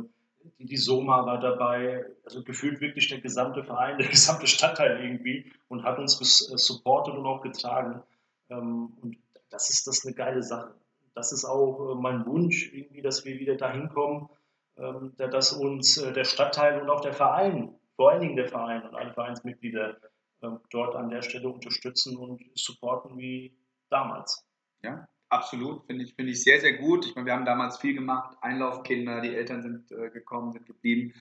die, 0.58 0.66
die 0.66 0.76
Soma 0.76 1.24
war 1.26 1.38
dabei, 1.38 2.04
also 2.24 2.42
gefühlt 2.42 2.80
wirklich 2.80 3.08
der 3.08 3.20
gesamte 3.20 3.62
Verein, 3.62 3.98
der 3.98 4.08
gesamte 4.08 4.46
Stadtteil 4.46 5.02
irgendwie 5.02 5.52
und 5.68 5.84
hat 5.84 5.98
uns 5.98 6.20
äh, 6.50 6.58
supportet 6.58 7.14
und 7.14 7.26
auch 7.26 7.40
getragen. 7.40 8.02
Ähm, 8.48 8.92
und 9.00 9.16
das 9.50 9.70
ist 9.70 9.86
das 9.86 10.04
eine 10.04 10.14
geile 10.14 10.42
Sache. 10.42 10.74
Das 11.14 11.32
ist 11.32 11.44
auch 11.44 11.92
äh, 11.92 11.94
mein 11.94 12.26
Wunsch, 12.26 12.72
irgendwie, 12.72 13.02
dass 13.02 13.24
wir 13.24 13.38
wieder 13.38 13.56
dahin 13.56 13.88
kommen, 13.88 14.28
ähm, 14.76 15.12
dass 15.16 15.52
uns 15.52 15.98
äh, 15.98 16.12
der 16.12 16.24
Stadtteil 16.24 16.80
und 16.80 16.90
auch 16.90 17.00
der 17.00 17.12
Verein, 17.12 17.74
vor 18.00 18.12
allen 18.12 18.22
Dingen 18.22 18.36
der 18.36 18.48
Verein 18.48 18.82
und 18.82 18.94
alle 18.94 19.12
Vereinsmitglieder 19.12 19.94
ähm, 20.42 20.58
dort 20.70 20.96
an 20.96 21.10
der 21.10 21.20
Stelle 21.20 21.50
unterstützen 21.50 22.16
und 22.16 22.40
supporten 22.54 23.18
wie 23.18 23.54
damals. 23.90 24.42
Ja, 24.82 25.06
absolut. 25.28 25.84
Finde 25.84 26.04
ich, 26.04 26.14
finde 26.14 26.32
ich 26.32 26.42
sehr, 26.42 26.58
sehr 26.62 26.78
gut. 26.78 27.04
Ich 27.04 27.14
meine, 27.14 27.26
wir 27.26 27.34
haben 27.34 27.44
damals 27.44 27.76
viel 27.76 27.92
gemacht. 27.92 28.38
Einlaufkinder, 28.40 29.20
die 29.20 29.34
Eltern 29.34 29.60
sind 29.60 29.92
äh, 29.92 30.08
gekommen, 30.08 30.50
sind 30.52 30.64
geblieben. 30.64 31.12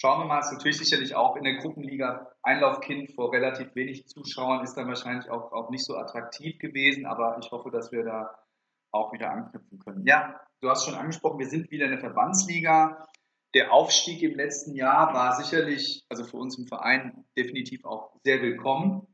Schauen 0.00 0.20
wir 0.20 0.26
mal, 0.26 0.38
ist 0.38 0.52
natürlich 0.52 0.78
sicherlich 0.78 1.16
auch 1.16 1.34
in 1.34 1.42
der 1.42 1.56
Gruppenliga 1.56 2.30
Einlaufkind 2.44 3.10
vor 3.16 3.32
relativ 3.32 3.74
wenig 3.74 4.06
Zuschauern 4.06 4.62
ist 4.62 4.74
dann 4.74 4.86
wahrscheinlich 4.86 5.28
auch, 5.30 5.50
auch 5.50 5.70
nicht 5.70 5.84
so 5.84 5.96
attraktiv 5.96 6.60
gewesen, 6.60 7.06
aber 7.06 7.40
ich 7.42 7.50
hoffe, 7.50 7.72
dass 7.72 7.90
wir 7.90 8.04
da 8.04 8.38
auch 8.92 9.12
wieder 9.12 9.32
anknüpfen 9.32 9.80
können. 9.80 10.06
Ja, 10.06 10.40
du 10.60 10.70
hast 10.70 10.84
schon 10.86 10.94
angesprochen, 10.94 11.40
wir 11.40 11.48
sind 11.48 11.72
wieder 11.72 11.86
in 11.86 11.90
der 11.90 12.00
Verbandsliga. 12.00 13.04
Der 13.54 13.72
Aufstieg 13.72 14.22
im 14.22 14.36
letzten 14.36 14.76
Jahr 14.76 15.12
war 15.12 15.34
sicherlich, 15.42 16.04
also 16.08 16.24
für 16.24 16.36
uns 16.36 16.56
im 16.56 16.68
Verein 16.68 17.24
definitiv 17.36 17.84
auch 17.84 18.14
sehr 18.22 18.42
willkommen. 18.42 19.08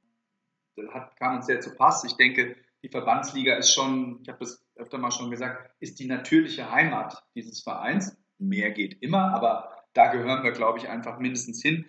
Das 0.77 0.93
hat, 0.93 1.17
kam 1.17 1.37
uns 1.37 1.47
sehr 1.47 1.61
zu 1.61 1.75
Pass. 1.75 2.05
Ich 2.05 2.17
denke, 2.17 2.55
die 2.83 2.91
Verbandsliga 2.91 3.57
ist 3.57 3.73
schon, 3.73 4.21
ich 4.23 4.29
habe 4.29 4.41
das 4.41 4.63
öfter 4.75 4.99
mal 4.99 5.11
schon 5.11 5.31
gesagt, 5.31 5.75
ist 5.81 5.99
die 5.99 6.07
natürliche 6.07 6.71
Heimat 6.71 7.23
dieses 7.35 7.63
Vereins. 7.63 8.15
Mehr 8.39 8.73
geht 8.73 9.01
immer, 9.03 9.33
aber 9.35 9.75
da 9.95 10.13
gehören 10.13 10.45
wir, 10.45 10.53
glaube 10.53 10.79
ich, 10.79 10.89
einfach 10.89 11.19
mindestens 11.19 11.63
hin. 11.63 11.87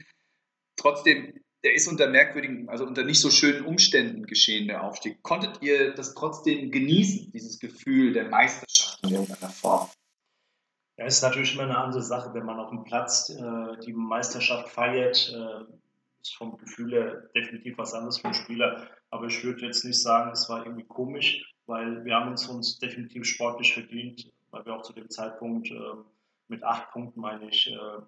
Trotzdem, 0.77 1.33
der 1.65 1.73
ist 1.73 1.89
unter 1.89 2.07
merkwürdigen, 2.07 2.69
also 2.69 2.85
unter 2.85 3.03
nicht 3.03 3.19
so 3.19 3.29
schönen 3.29 3.65
Umständen 3.65 4.25
geschehen, 4.25 4.69
der 4.69 4.83
Aufstieg. 4.83 5.21
Konntet 5.21 5.61
ihr 5.61 5.93
das 5.93 6.13
trotzdem 6.13 6.71
genießen, 6.71 7.31
dieses 7.33 7.59
Gefühl 7.59 8.13
der 8.13 8.29
Meisterschaft 8.29 9.03
in 9.03 9.09
irgendeiner 9.09 9.49
Form? 9.49 9.89
Ja, 10.97 11.05
ist 11.05 11.21
natürlich 11.21 11.53
immer 11.53 11.63
eine 11.63 11.77
andere 11.77 12.01
Sache, 12.01 12.33
wenn 12.33 12.45
man 12.45 12.59
auf 12.59 12.69
dem 12.69 12.83
Platz 12.83 13.29
äh, 13.29 13.77
die 13.85 13.93
Meisterschaft 13.93 14.69
feiert. 14.69 15.31
Äh, 15.33 15.71
ist 16.21 16.35
vom 16.35 16.57
Gefühl 16.57 16.91
her 16.91 17.29
definitiv 17.35 17.77
was 17.77 17.93
anderes 17.93 18.19
für 18.19 18.25
einen 18.25 18.33
Spieler. 18.33 18.87
Aber 19.11 19.27
ich 19.27 19.43
würde 19.43 19.65
jetzt 19.65 19.85
nicht 19.85 20.01
sagen, 20.01 20.31
es 20.31 20.49
war 20.49 20.65
irgendwie 20.65 20.85
komisch, 20.85 21.55
weil 21.65 22.03
wir 22.03 22.15
haben 22.15 22.31
uns, 22.31 22.47
uns 22.47 22.79
definitiv 22.79 23.25
sportlich 23.25 23.73
verdient, 23.73 24.31
weil 24.51 24.65
wir 24.65 24.75
auch 24.75 24.81
zu 24.81 24.93
dem 24.93 25.09
Zeitpunkt 25.09 25.69
äh, 25.69 25.79
mit 26.47 26.63
acht 26.63 26.91
Punkten, 26.91 27.21
meine 27.21 27.47
ich, 27.47 27.67
äh, 27.71 28.01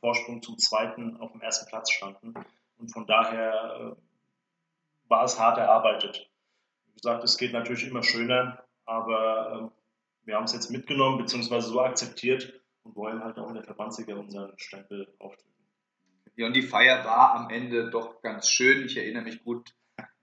Vorsprung 0.00 0.42
zum 0.42 0.58
zweiten 0.58 1.16
auf 1.18 1.32
dem 1.32 1.40
ersten 1.40 1.66
Platz 1.66 1.90
standen. 1.90 2.34
Und 2.78 2.92
von 2.92 3.06
daher 3.06 3.94
äh, 3.94 5.08
war 5.08 5.24
es 5.24 5.38
hart 5.38 5.58
erarbeitet. 5.58 6.28
Wie 6.86 6.94
gesagt, 6.96 7.24
es 7.24 7.38
geht 7.38 7.52
natürlich 7.52 7.86
immer 7.88 8.02
schöner, 8.02 8.62
aber 8.84 9.70
äh, 9.72 9.83
wir 10.24 10.36
haben 10.36 10.44
es 10.44 10.52
jetzt 10.52 10.70
mitgenommen 10.70 11.18
bzw. 11.18 11.60
so 11.60 11.80
akzeptiert 11.80 12.60
und 12.82 12.96
wollen 12.96 13.22
halt 13.22 13.38
auch 13.38 13.48
in 13.48 13.54
der 13.54 13.64
Verbandsliga 13.64 14.14
unseren 14.14 14.58
Stempel 14.58 15.14
aufdrücken. 15.18 15.52
Ja, 16.36 16.46
und 16.46 16.56
die 16.56 16.62
Feier 16.62 17.04
war 17.04 17.34
am 17.34 17.50
Ende 17.50 17.90
doch 17.90 18.20
ganz 18.20 18.48
schön. 18.48 18.86
Ich 18.86 18.96
erinnere 18.96 19.22
mich 19.22 19.44
gut. 19.44 19.74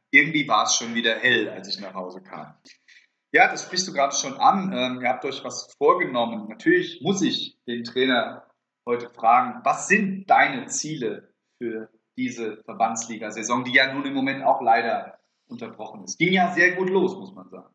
Irgendwie 0.10 0.48
war 0.48 0.66
es 0.66 0.76
schon 0.76 0.94
wieder 0.94 1.16
hell, 1.16 1.50
als 1.50 1.70
ich 1.70 1.80
nach 1.80 1.94
Hause 1.94 2.22
kam. 2.22 2.54
Ja, 3.32 3.50
das 3.50 3.64
sprichst 3.64 3.88
du 3.88 3.94
gerade 3.94 4.14
schon 4.14 4.34
an. 4.34 4.74
Ähm, 4.74 5.02
ihr 5.02 5.08
habt 5.08 5.24
euch 5.24 5.42
was 5.44 5.74
vorgenommen. 5.78 6.50
Natürlich 6.50 7.00
muss 7.02 7.22
ich 7.22 7.58
den 7.66 7.86
Trainer 7.86 8.46
heute 8.86 9.10
fragen, 9.10 9.62
was 9.64 9.88
sind 9.88 10.30
deine 10.30 10.66
Ziele 10.66 11.34
für 11.58 11.90
diese 12.18 12.62
Verbandsliga-Saison, 12.66 13.64
die 13.64 13.74
ja 13.74 13.94
nun 13.94 14.06
im 14.06 14.14
Moment 14.14 14.44
auch 14.44 14.62
leider 14.62 15.18
unterbrochen 15.48 16.04
ist. 16.04 16.18
Ging 16.18 16.34
ja 16.34 16.52
sehr 16.52 16.76
gut 16.76 16.90
los, 16.90 17.16
muss 17.16 17.34
man 17.34 17.50
sagen. 17.50 17.74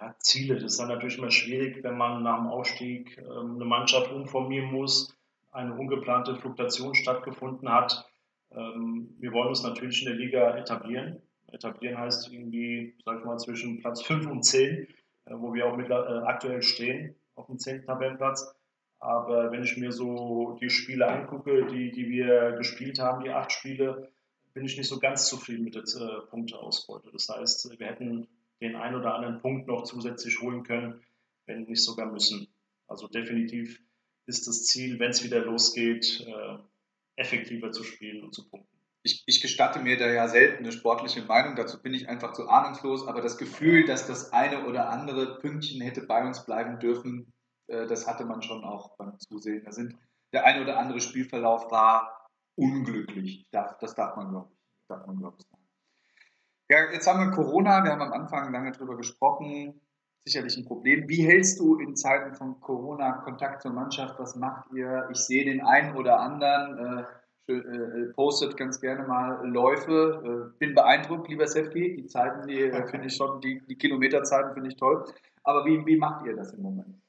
Ja, 0.00 0.14
Ziele, 0.20 0.54
das 0.54 0.72
ist 0.72 0.80
dann 0.80 0.88
natürlich 0.88 1.18
immer 1.18 1.30
schwierig, 1.30 1.82
wenn 1.82 1.96
man 1.96 2.22
nach 2.22 2.38
dem 2.38 2.46
Aufstieg 2.46 3.18
ähm, 3.18 3.56
eine 3.56 3.64
Mannschaft 3.64 4.12
umformieren 4.12 4.70
muss, 4.70 5.16
eine 5.50 5.74
ungeplante 5.74 6.36
Fluktuation 6.36 6.94
stattgefunden 6.94 7.68
hat. 7.68 8.08
Ähm, 8.52 9.16
wir 9.18 9.32
wollen 9.32 9.48
uns 9.48 9.62
natürlich 9.62 10.02
in 10.02 10.08
der 10.08 10.14
Liga 10.14 10.56
etablieren. 10.56 11.20
Etablieren 11.50 11.98
heißt 11.98 12.32
irgendwie, 12.32 12.94
sag 13.04 13.18
ich 13.18 13.24
mal, 13.24 13.38
zwischen 13.38 13.80
Platz 13.80 14.02
5 14.02 14.26
und 14.26 14.44
10, 14.44 14.86
äh, 15.24 15.34
wo 15.34 15.52
wir 15.52 15.66
auch 15.66 15.76
mit, 15.76 15.90
äh, 15.90 15.94
aktuell 15.94 16.62
stehen, 16.62 17.16
auf 17.34 17.46
dem 17.46 17.58
10. 17.58 17.84
Tabellenplatz. 17.84 18.54
Aber 19.00 19.50
wenn 19.50 19.62
ich 19.62 19.76
mir 19.76 19.90
so 19.90 20.58
die 20.60 20.70
Spiele 20.70 21.08
angucke, 21.08 21.66
die, 21.66 21.90
die 21.90 22.08
wir 22.08 22.52
gespielt 22.52 23.00
haben, 23.00 23.24
die 23.24 23.30
acht 23.30 23.52
Spiele, 23.52 24.10
bin 24.54 24.64
ich 24.64 24.76
nicht 24.76 24.88
so 24.88 24.98
ganz 24.98 25.28
zufrieden 25.28 25.64
mit 25.64 25.74
der 25.74 25.82
äh, 25.82 26.26
Punkteausbeute. 26.28 27.10
Das 27.12 27.28
heißt, 27.28 27.78
wir 27.78 27.86
hätten 27.86 28.28
den 28.60 28.76
einen 28.76 28.96
oder 28.96 29.14
anderen 29.14 29.40
Punkt 29.40 29.66
noch 29.68 29.84
zusätzlich 29.84 30.40
holen 30.40 30.62
können, 30.62 31.02
wenn 31.46 31.64
nicht 31.64 31.82
sogar 31.82 32.10
müssen. 32.10 32.48
Also 32.86 33.08
definitiv 33.08 33.80
ist 34.26 34.46
das 34.46 34.64
Ziel, 34.64 34.98
wenn 34.98 35.10
es 35.10 35.24
wieder 35.24 35.44
losgeht, 35.44 36.26
äh, 36.26 36.58
effektiver 37.16 37.72
zu 37.72 37.84
spielen 37.84 38.24
und 38.24 38.34
zu 38.34 38.48
punkten 38.48 38.78
ich, 39.02 39.22
ich, 39.26 39.40
gestatte 39.40 39.80
mir 39.80 39.96
da 39.96 40.08
ja 40.08 40.28
selten 40.28 40.64
eine 40.64 40.72
sportliche 40.72 41.22
Meinung, 41.22 41.56
dazu 41.56 41.80
bin 41.80 41.94
ich 41.94 42.08
einfach 42.08 42.32
zu 42.32 42.48
ahnungslos, 42.48 43.06
aber 43.06 43.20
das 43.20 43.38
Gefühl, 43.38 43.86
dass 43.86 44.06
das 44.06 44.32
eine 44.32 44.66
oder 44.66 44.90
andere 44.90 45.38
Pünktchen 45.38 45.80
hätte 45.80 46.02
bei 46.02 46.26
uns 46.26 46.44
bleiben 46.44 46.78
dürfen, 46.78 47.32
äh, 47.68 47.86
das 47.86 48.06
hatte 48.06 48.24
man 48.24 48.42
schon 48.42 48.64
auch 48.64 48.96
beim 48.96 49.18
Zusehen. 49.18 49.64
Da 49.64 49.72
sind, 49.72 49.96
der 50.32 50.44
eine 50.44 50.62
oder 50.62 50.78
andere 50.78 51.00
Spielverlauf 51.00 51.70
war 51.70 52.28
unglücklich. 52.56 53.46
Darf, 53.50 53.78
das 53.78 53.94
darf 53.94 54.16
man, 54.16 54.30
glaube 54.30 54.50
ich, 54.52 54.58
darf 54.88 55.06
man, 55.06 55.18
glaub 55.18 55.36
ich, 55.38 55.46
sagen. 55.46 55.57
Ja, 56.70 56.92
jetzt 56.92 57.06
haben 57.06 57.20
wir 57.20 57.30
Corona, 57.34 57.82
wir 57.82 57.92
haben 57.92 58.02
am 58.02 58.12
Anfang 58.12 58.52
lange 58.52 58.72
darüber 58.72 58.94
gesprochen, 58.94 59.80
sicherlich 60.18 60.54
ein 60.58 60.66
Problem. 60.66 61.08
Wie 61.08 61.26
hältst 61.26 61.58
du 61.58 61.76
in 61.78 61.96
Zeiten 61.96 62.34
von 62.34 62.60
Corona 62.60 63.12
Kontakt 63.24 63.62
zur 63.62 63.72
Mannschaft? 63.72 64.18
Was 64.18 64.36
macht 64.36 64.70
ihr? 64.74 65.08
Ich 65.10 65.18
sehe 65.18 65.46
den 65.46 65.62
einen 65.62 65.96
oder 65.96 66.20
anderen, 66.20 67.06
äh, 67.46 67.52
äh, 67.52 67.54
äh, 67.54 68.12
postet 68.12 68.58
ganz 68.58 68.78
gerne 68.82 69.08
mal 69.08 69.48
Läufe. 69.48 70.52
Äh, 70.52 70.58
bin 70.58 70.74
beeindruckt, 70.74 71.30
lieber 71.30 71.46
Sefki. 71.46 71.96
Die 71.96 72.06
Zeiten, 72.06 72.46
die 72.46 72.64
äh, 72.64 72.86
finde 72.88 73.06
ich 73.06 73.16
schon, 73.16 73.40
die, 73.40 73.62
die 73.66 73.76
Kilometerzeiten 73.76 74.52
finde 74.52 74.68
ich 74.68 74.76
toll. 74.76 75.06
Aber 75.44 75.64
wie, 75.64 75.86
wie 75.86 75.96
macht 75.96 76.26
ihr 76.26 76.36
das 76.36 76.52
im 76.52 76.60
Moment? 76.60 77.00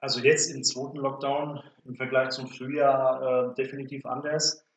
Also 0.00 0.20
jetzt 0.20 0.54
im 0.54 0.62
zweiten 0.62 0.98
Lockdown 0.98 1.62
im 1.86 1.94
Vergleich 1.94 2.30
zum 2.30 2.46
Frühjahr 2.46 3.54
definitiv 3.54 4.04
anders, 4.04 4.67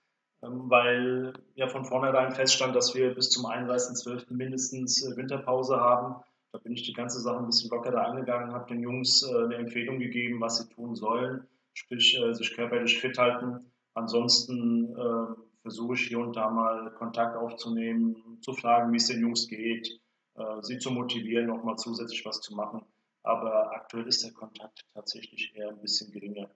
weil 0.41 1.33
ja 1.55 1.67
von 1.67 1.85
vornherein 1.85 2.31
feststand, 2.31 2.75
dass 2.75 2.95
wir 2.95 3.13
bis 3.13 3.29
zum 3.29 3.45
31.12. 3.45 4.33
mindestens 4.33 5.05
äh, 5.05 5.15
Winterpause 5.15 5.77
haben. 5.77 6.23
Da 6.51 6.59
bin 6.59 6.73
ich 6.73 6.83
die 6.83 6.93
ganze 6.93 7.21
Sache 7.21 7.37
ein 7.37 7.45
bisschen 7.45 7.69
lockerer 7.69 8.05
angegangen, 8.07 8.53
habe 8.53 8.67
den 8.73 8.81
Jungs 8.81 9.23
äh, 9.23 9.45
eine 9.45 9.55
Empfehlung 9.55 9.99
gegeben, 9.99 10.41
was 10.41 10.57
sie 10.57 10.67
tun 10.69 10.95
sollen, 10.95 11.47
sprich 11.73 12.19
sich 12.33 12.53
körperlich 12.55 12.99
fit 12.99 13.17
halten 13.17 13.71
Ansonsten 13.93 14.95
äh, 14.95 15.35
versuche 15.61 15.95
ich 15.95 16.07
hier 16.07 16.19
und 16.19 16.35
da 16.35 16.49
mal 16.49 16.91
Kontakt 16.93 17.35
aufzunehmen, 17.35 18.39
zu 18.41 18.53
fragen, 18.53 18.91
wie 18.93 18.97
es 18.97 19.07
den 19.07 19.19
Jungs 19.19 19.47
geht, 19.47 19.99
äh, 20.35 20.61
sie 20.61 20.77
zu 20.77 20.91
motivieren, 20.91 21.47
nochmal 21.47 21.75
zusätzlich 21.75 22.25
was 22.25 22.39
zu 22.41 22.55
machen. 22.55 22.85
Aber 23.23 23.71
aktuell 23.71 24.07
ist 24.07 24.23
der 24.23 24.31
Kontakt 24.31 24.85
tatsächlich 24.93 25.53
eher 25.55 25.69
ein 25.69 25.81
bisschen 25.81 26.11
geringer. 26.11 26.49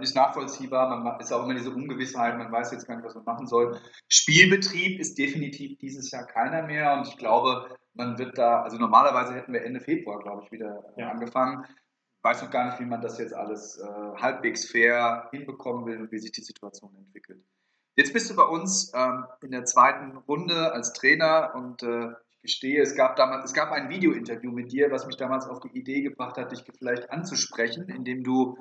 Ist 0.00 0.16
nachvollziehbar, 0.16 0.96
man 0.96 1.20
ist 1.20 1.32
auch 1.32 1.44
immer 1.44 1.54
diese 1.54 1.70
Ungewissheit, 1.70 2.38
man 2.38 2.50
weiß 2.50 2.72
jetzt 2.72 2.86
gar 2.86 2.96
nicht, 2.96 3.04
was 3.04 3.14
man 3.14 3.24
machen 3.24 3.46
soll. 3.46 3.78
Spielbetrieb 4.08 4.98
ist 4.98 5.18
definitiv 5.18 5.78
dieses 5.78 6.10
Jahr 6.10 6.26
keiner 6.26 6.62
mehr 6.62 6.94
und 6.94 7.06
ich 7.06 7.18
glaube, 7.18 7.76
man 7.92 8.18
wird 8.18 8.38
da, 8.38 8.62
also 8.62 8.78
normalerweise 8.78 9.34
hätten 9.34 9.52
wir 9.52 9.62
Ende 9.62 9.80
Februar, 9.80 10.20
glaube 10.22 10.42
ich, 10.44 10.52
wieder 10.52 10.82
ja. 10.96 11.10
angefangen 11.10 11.66
weiß 12.24 12.42
noch 12.42 12.50
gar 12.50 12.64
nicht, 12.66 12.80
wie 12.80 12.86
man 12.86 13.02
das 13.02 13.18
jetzt 13.18 13.34
alles 13.34 13.78
äh, 13.78 14.16
halbwegs 14.16 14.64
fair 14.64 15.28
hinbekommen 15.30 15.84
will 15.86 16.00
und 16.00 16.10
wie 16.10 16.18
sich 16.18 16.32
die 16.32 16.42
Situation 16.42 16.96
entwickelt. 16.96 17.44
Jetzt 17.96 18.12
bist 18.12 18.30
du 18.30 18.34
bei 18.34 18.44
uns 18.44 18.92
ähm, 18.94 19.26
in 19.42 19.52
der 19.52 19.66
zweiten 19.66 20.16
Runde 20.16 20.72
als 20.72 20.94
Trainer 20.94 21.52
und 21.54 21.82
äh, 21.82 22.08
ich 22.30 22.40
gestehe, 22.40 22.82
es 22.82 22.96
gab 22.96 23.16
damals, 23.16 23.44
es 23.44 23.54
gab 23.54 23.70
ein 23.70 23.88
Video-Interview 23.88 24.50
mit 24.50 24.72
dir, 24.72 24.90
was 24.90 25.06
mich 25.06 25.16
damals 25.16 25.46
auf 25.46 25.60
die 25.60 25.78
Idee 25.78 26.00
gebracht 26.00 26.36
hat, 26.36 26.50
dich 26.50 26.64
vielleicht 26.78 27.10
anzusprechen, 27.10 27.88
indem 27.88 28.24
du 28.24 28.58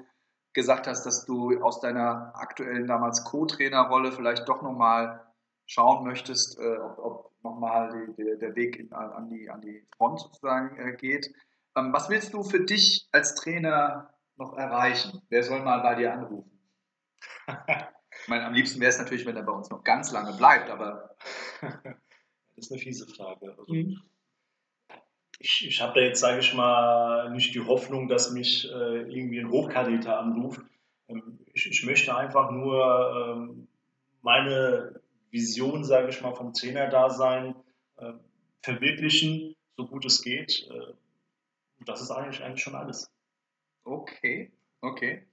gesagt 0.54 0.88
hast, 0.88 1.06
dass 1.06 1.26
du 1.26 1.62
aus 1.62 1.80
deiner 1.80 2.32
aktuellen 2.36 2.88
damals 2.88 3.24
Co-Trainerrolle 3.24 4.12
vielleicht 4.12 4.48
doch 4.48 4.62
nochmal 4.62 5.26
schauen 5.66 6.04
möchtest, 6.04 6.60
äh, 6.60 6.78
ob, 6.78 7.00
ob 7.00 7.44
nochmal 7.44 8.14
der 8.18 8.56
Weg 8.56 8.78
in, 8.78 8.94
an, 8.94 9.30
die, 9.30 9.50
an 9.50 9.62
die 9.62 9.86
Front 9.98 10.20
sozusagen 10.20 10.78
äh, 10.78 10.96
geht. 10.96 11.34
Ähm, 11.76 11.92
was 11.92 12.10
willst 12.10 12.34
du 12.34 12.44
für 12.44 12.64
dich 12.64 13.08
als 13.12 13.36
Trainer 13.36 14.14
noch 14.38 14.58
erreichen? 14.58 15.22
Wer 15.30 15.44
soll 15.44 15.62
mal 15.62 15.80
bei 15.80 15.96
dir 15.96 16.14
anrufen? 16.14 16.52
ich 17.48 18.28
meine, 18.28 18.46
am 18.46 18.54
liebsten 18.54 18.80
wäre 18.80 18.90
es 18.90 19.00
natürlich, 19.00 19.26
wenn 19.26 19.36
er 19.36 19.44
bei 19.44 19.52
uns 19.52 19.70
noch 19.70 19.84
ganz 19.84 20.12
lange 20.12 20.34
bleibt, 20.34 20.70
aber. 20.70 21.16
das 21.62 21.96
ist 22.56 22.72
eine 22.72 22.82
fiese 22.82 23.08
Frage. 23.08 23.50
Also, 23.50 23.66
mhm. 23.68 24.02
Ich, 25.40 25.68
ich 25.68 25.82
habe 25.82 26.00
da 26.00 26.06
jetzt, 26.06 26.20
sage 26.20 26.40
ich 26.40 26.54
mal, 26.54 27.30
nicht 27.32 27.54
die 27.54 27.66
Hoffnung, 27.66 28.08
dass 28.08 28.32
mich 28.32 28.70
äh, 28.72 29.02
irgendwie 29.02 29.40
ein 29.40 29.50
Hochkaräter 29.50 30.20
anruft. 30.20 30.62
Ähm, 31.08 31.40
ich, 31.54 31.70
ich, 31.70 31.84
möchte 31.84 32.16
einfach 32.16 32.52
nur 32.52 33.36
ähm, 33.36 33.68
meine 34.22 35.02
Vision, 35.32 35.84
sage 35.84 36.10
ich 36.10 36.22
mal, 36.22 36.34
vom 36.34 36.54
Trainerdasein 36.54 37.56
äh, 37.98 38.14
verwirklichen, 38.62 39.56
so 39.76 39.88
gut 39.88 40.06
es 40.06 40.22
geht. 40.22 40.68
Äh, 40.70 40.94
das 41.86 42.02
ist 42.02 42.12
eigentlich, 42.12 42.42
eigentlich 42.44 42.64
schon 42.64 42.76
alles. 42.76 43.12
Okay, 43.84 44.52
okay. 44.82 45.28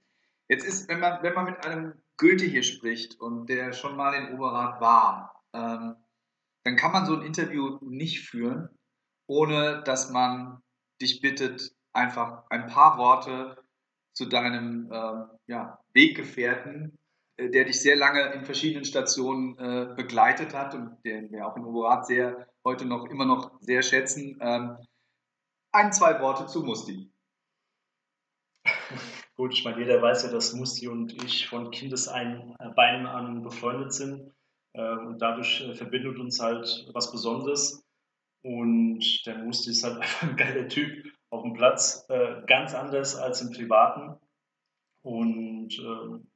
Jetzt 0.49 0.65
ist, 0.65 0.89
wenn 0.89 0.99
man, 0.99 1.23
wenn 1.23 1.33
man 1.33 1.45
mit 1.45 1.65
einem 1.65 1.93
Goethe 2.17 2.45
hier 2.45 2.63
spricht 2.63 3.19
und 3.21 3.47
der 3.47 3.71
schon 3.73 3.95
mal 3.95 4.13
in 4.13 4.33
Oberrat 4.35 4.81
war, 4.81 5.43
ähm, 5.53 5.95
dann 6.63 6.75
kann 6.75 6.91
man 6.91 7.05
so 7.05 7.15
ein 7.15 7.25
Interview 7.25 7.79
nicht 7.81 8.27
führen, 8.27 8.69
ohne 9.31 9.81
dass 9.83 10.09
man 10.09 10.61
dich 11.01 11.21
bittet, 11.21 11.73
einfach 11.93 12.43
ein 12.49 12.67
paar 12.67 12.97
Worte 12.97 13.57
zu 14.13 14.25
deinem 14.25 14.91
ähm, 14.91 15.29
ja, 15.47 15.79
Weggefährten, 15.93 16.99
äh, 17.37 17.49
der 17.49 17.63
dich 17.63 17.81
sehr 17.81 17.95
lange 17.95 18.33
in 18.33 18.43
verschiedenen 18.43 18.83
Stationen 18.83 19.57
äh, 19.57 19.93
begleitet 19.95 20.53
hat 20.53 20.75
und 20.75 20.97
den 21.05 21.31
wir 21.31 21.47
auch 21.47 21.55
in 21.55 21.63
Oberrat 21.63 22.07
sehr 22.07 22.45
heute 22.65 22.85
noch 22.85 23.05
immer 23.05 23.25
noch 23.25 23.57
sehr 23.61 23.81
schätzen. 23.83 24.37
Ähm, 24.41 24.77
ein, 25.71 25.93
zwei 25.93 26.19
Worte 26.19 26.47
zu 26.47 26.61
Musti. 26.63 27.09
Gut, 29.37 29.53
ich 29.53 29.63
meine, 29.63 29.79
jeder 29.79 30.01
weiß 30.01 30.23
ja, 30.23 30.31
dass 30.31 30.51
Musti 30.51 30.89
und 30.89 31.23
ich 31.23 31.47
von 31.47 31.71
Kindesbeinen 31.71 32.57
an 32.59 33.43
befreundet 33.43 33.93
sind. 33.93 34.33
Äh, 34.73 34.97
und 34.97 35.19
dadurch 35.19 35.61
äh, 35.61 35.73
verbindet 35.73 36.19
uns 36.19 36.41
halt 36.41 36.89
was 36.93 37.13
Besonderes. 37.13 37.81
Und 38.43 39.25
der 39.25 39.37
Musti 39.37 39.71
ist 39.71 39.83
halt 39.83 39.97
einfach 40.01 40.23
ein 40.23 40.35
geiler 40.35 40.67
Typ 40.67 41.05
auf 41.29 41.43
dem 41.43 41.53
Platz, 41.53 42.05
äh, 42.09 42.41
ganz 42.47 42.73
anders 42.73 43.15
als 43.15 43.41
im 43.41 43.51
Privaten. 43.51 44.19
Und 45.03 45.77
ähm, 45.79 46.27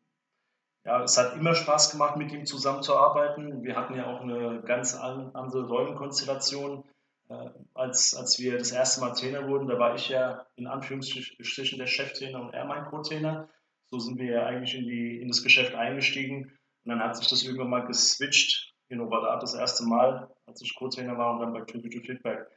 ja, 0.85 1.03
es 1.03 1.17
hat 1.17 1.35
immer 1.35 1.55
Spaß 1.55 1.91
gemacht, 1.91 2.15
mit 2.15 2.31
ihm 2.31 2.45
zusammenzuarbeiten. 2.45 3.63
Wir 3.63 3.75
hatten 3.75 3.95
ja 3.95 4.07
auch 4.07 4.21
eine 4.21 4.61
ganz 4.61 4.95
andere 4.95 5.67
Rollenkonstellation. 5.67 6.83
Äh, 7.27 7.49
als, 7.73 8.13
als 8.15 8.39
wir 8.39 8.57
das 8.57 8.71
erste 8.71 9.01
Mal 9.01 9.13
Trainer 9.13 9.47
wurden, 9.47 9.67
da 9.67 9.79
war 9.79 9.95
ich 9.95 10.09
ja 10.09 10.45
in 10.55 10.67
Anführungsstrichen 10.67 11.79
der 11.79 11.87
Cheftrainer 11.87 12.39
und 12.39 12.53
er 12.53 12.65
mein 12.65 12.85
Co-Trainer. 12.85 13.49
So 13.89 13.99
sind 13.99 14.19
wir 14.19 14.31
ja 14.31 14.45
eigentlich 14.45 14.75
in, 14.75 14.85
die, 14.85 15.19
in 15.19 15.27
das 15.27 15.43
Geschäft 15.43 15.73
eingestiegen. 15.73 16.45
Und 16.83 16.89
dann 16.89 16.99
hat 16.99 17.17
sich 17.17 17.27
das 17.27 17.43
irgendwann 17.43 17.69
mal 17.69 17.87
geswitcht 17.87 18.74
in 18.89 19.01
Oberrat 19.01 19.41
das 19.41 19.53
erste 19.53 19.85
Mal, 19.85 20.29
als 20.45 20.61
ich 20.61 20.75
Co-Trainer 20.75 21.17
war 21.17 21.33
und 21.33 21.39
dann 21.39 21.53
bei 21.53 21.61
Tribute 21.61 22.05
Feedback. 22.05 22.47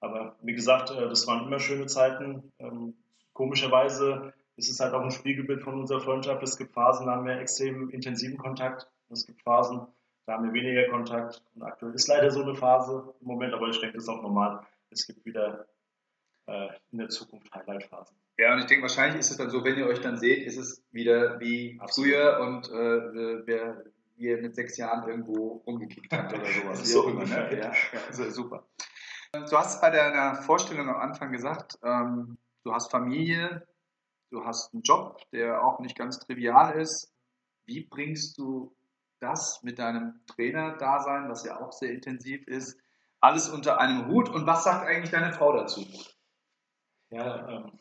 Aber 0.00 0.36
wie 0.42 0.54
gesagt, 0.54 0.90
äh, 0.90 1.08
das 1.08 1.26
waren 1.26 1.46
immer 1.46 1.58
schöne 1.58 1.86
Zeiten. 1.86 2.52
Ähm, 2.58 2.94
komischerweise 3.32 4.32
ist 4.56 4.70
es 4.70 4.80
halt 4.80 4.94
auch 4.94 5.02
ein 5.02 5.10
Spiegelbild 5.10 5.62
von 5.62 5.80
unserer 5.80 6.00
Freundschaft. 6.00 6.42
Es 6.42 6.56
gibt 6.56 6.74
Phasen, 6.74 7.06
da 7.06 7.12
haben 7.12 7.26
wir 7.26 7.38
extrem 7.38 7.90
intensiven 7.90 8.38
Kontakt. 8.38 8.88
Es 9.10 9.26
gibt 9.26 9.42
Phasen, 9.42 9.86
da 10.26 10.34
haben 10.34 10.44
wir 10.44 10.52
weniger 10.52 10.88
Kontakt. 10.90 11.42
Und 11.54 11.62
aktuell 11.62 11.94
ist 11.94 12.08
leider 12.08 12.30
so 12.30 12.42
eine 12.42 12.54
Phase 12.54 13.14
im 13.20 13.26
Moment, 13.26 13.54
aber 13.54 13.68
ich 13.68 13.80
denke, 13.80 13.96
das 13.96 14.04
ist 14.04 14.08
auch 14.08 14.22
normal. 14.22 14.60
Es 14.90 15.06
gibt 15.06 15.24
wieder 15.24 15.66
äh, 16.46 16.68
in 16.92 16.98
der 16.98 17.08
Zukunft 17.08 17.52
Highlight-Phasen. 17.54 18.16
Ja, 18.38 18.52
und 18.52 18.60
ich 18.60 18.66
denke, 18.66 18.82
wahrscheinlich 18.82 19.20
ist 19.20 19.30
es 19.30 19.36
dann 19.36 19.50
so, 19.50 19.64
wenn 19.64 19.78
ihr 19.78 19.86
euch 19.86 20.00
dann 20.00 20.18
seht, 20.18 20.44
ist 20.44 20.56
es 20.56 20.84
wieder 20.90 21.38
wie 21.40 21.78
Absolut. 21.80 22.10
früher 22.10 22.40
und 22.40 22.68
äh, 22.68 23.46
wer, 23.46 23.84
ihr 24.16 24.40
mit 24.40 24.54
sechs 24.54 24.76
Jahren 24.76 25.08
irgendwo 25.08 25.62
rumgekickt 25.66 26.12
habt 26.12 26.32
oder 26.32 26.46
sowas. 26.46 26.88
so 26.88 27.08
immer, 27.08 27.24
ne? 27.24 27.58
ja, 27.58 27.72
ja, 27.72 28.30
super. 28.30 28.66
Du 29.32 29.56
hast 29.56 29.80
bei 29.80 29.90
deiner 29.90 30.36
Vorstellung 30.36 30.88
am 30.88 30.96
Anfang 30.96 31.32
gesagt, 31.32 31.78
ähm, 31.82 32.38
du 32.62 32.72
hast 32.72 32.90
Familie, 32.90 33.66
du 34.30 34.44
hast 34.44 34.72
einen 34.72 34.82
Job, 34.82 35.20
der 35.32 35.64
auch 35.64 35.80
nicht 35.80 35.96
ganz 35.96 36.20
trivial 36.20 36.78
ist. 36.78 37.12
Wie 37.66 37.84
bringst 37.84 38.38
du 38.38 38.76
das 39.20 39.62
mit 39.62 39.78
deinem 39.78 40.20
Trainer-Dasein, 40.26 41.28
was 41.28 41.44
ja 41.44 41.60
auch 41.60 41.72
sehr 41.72 41.92
intensiv 41.92 42.46
ist, 42.46 42.78
alles 43.20 43.48
unter 43.48 43.80
einem 43.80 44.06
Hut? 44.06 44.28
Und 44.28 44.46
was 44.46 44.64
sagt 44.64 44.86
eigentlich 44.86 45.10
deine 45.10 45.32
Frau 45.32 45.52
dazu? 45.52 45.84
Ja, 47.10 47.48
ähm, 47.48 47.72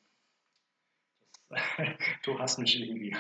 du 2.26 2.40
hast 2.40 2.60
mich 2.60 2.80
irgendwie. 2.80 3.16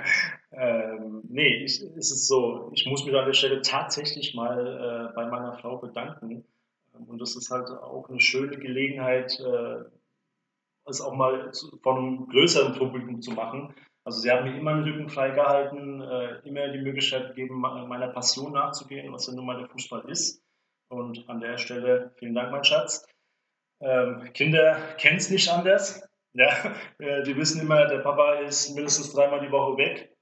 ähm, 0.52 1.22
nee, 1.28 1.64
ich, 1.64 1.80
es 1.80 2.10
ist 2.10 2.26
so, 2.26 2.70
ich 2.74 2.86
muss 2.86 3.04
mich 3.04 3.14
an 3.14 3.26
der 3.26 3.34
Stelle 3.34 3.62
tatsächlich 3.62 4.34
mal 4.34 5.10
äh, 5.10 5.14
bei 5.14 5.26
meiner 5.26 5.54
Frau 5.58 5.78
bedanken. 5.78 6.44
Und 6.92 7.20
das 7.20 7.36
ist 7.36 7.50
halt 7.50 7.68
auch 7.70 8.08
eine 8.08 8.20
schöne 8.20 8.56
Gelegenheit, 8.56 9.38
äh, 9.40 9.84
es 10.86 11.00
auch 11.00 11.14
mal 11.14 11.52
zu, 11.52 11.78
von 11.82 11.96
einem 11.96 12.28
größeren 12.28 12.74
Publikum 12.74 13.20
zu 13.20 13.32
machen. 13.32 13.74
Also 14.04 14.20
sie 14.20 14.30
haben 14.30 14.44
mir 14.44 14.58
immer 14.58 14.74
den 14.74 14.84
Rücken 14.84 15.08
freigehalten, 15.08 16.02
äh, 16.02 16.40
immer 16.44 16.68
die 16.68 16.80
Möglichkeit 16.82 17.28
gegeben, 17.28 17.60
meiner 17.60 18.08
Passion 18.08 18.52
nachzugehen, 18.52 19.12
was 19.12 19.26
ja 19.26 19.32
nun 19.32 19.46
mal 19.46 19.58
der 19.58 19.68
Fußball 19.68 20.08
ist. 20.10 20.42
Und 20.88 21.28
an 21.28 21.40
der 21.40 21.56
Stelle 21.56 22.12
vielen 22.18 22.34
Dank, 22.34 22.52
mein 22.52 22.64
Schatz. 22.64 23.06
Ähm, 23.80 24.30
Kinder 24.34 24.76
kennen 24.98 25.16
es 25.16 25.30
nicht 25.30 25.48
anders. 25.50 26.06
Ja, 26.34 26.74
äh, 26.98 27.22
die 27.22 27.36
wissen 27.36 27.60
immer, 27.60 27.86
der 27.86 28.00
Papa 28.00 28.40
ist 28.40 28.74
mindestens 28.74 29.12
dreimal 29.12 29.40
die 29.40 29.52
Woche 29.52 29.76
weg. 29.78 30.16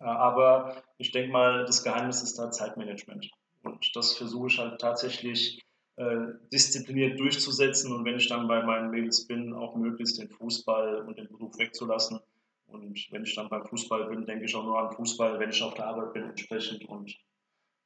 Äh, 0.00 0.04
aber 0.04 0.82
ich 0.98 1.12
denke 1.12 1.30
mal, 1.30 1.64
das 1.64 1.84
Geheimnis 1.84 2.22
ist 2.22 2.38
da 2.38 2.50
Zeitmanagement. 2.50 3.30
Und 3.62 3.90
das 3.94 4.16
versuche 4.16 4.48
ich 4.48 4.58
halt 4.58 4.80
tatsächlich 4.80 5.64
äh, 5.96 6.34
diszipliniert 6.52 7.18
durchzusetzen 7.18 7.92
und 7.92 8.04
wenn 8.04 8.16
ich 8.16 8.28
dann 8.28 8.46
bei 8.48 8.62
meinen 8.62 8.90
Mädels 8.90 9.26
bin, 9.26 9.54
auch 9.54 9.76
möglichst 9.76 10.20
den 10.20 10.28
Fußball 10.28 11.02
und 11.02 11.16
den 11.16 11.28
Beruf 11.28 11.56
wegzulassen. 11.58 12.20
Und 12.66 13.06
wenn 13.10 13.22
ich 13.22 13.34
dann 13.34 13.48
beim 13.48 13.64
Fußball 13.64 14.08
bin, 14.08 14.26
denke 14.26 14.44
ich 14.44 14.54
auch 14.54 14.64
nur 14.64 14.78
an 14.78 14.94
Fußball, 14.94 15.38
wenn 15.38 15.50
ich 15.50 15.62
auf 15.62 15.74
der 15.74 15.86
Arbeit 15.86 16.12
bin 16.12 16.24
entsprechend 16.24 16.84
und 16.84 17.16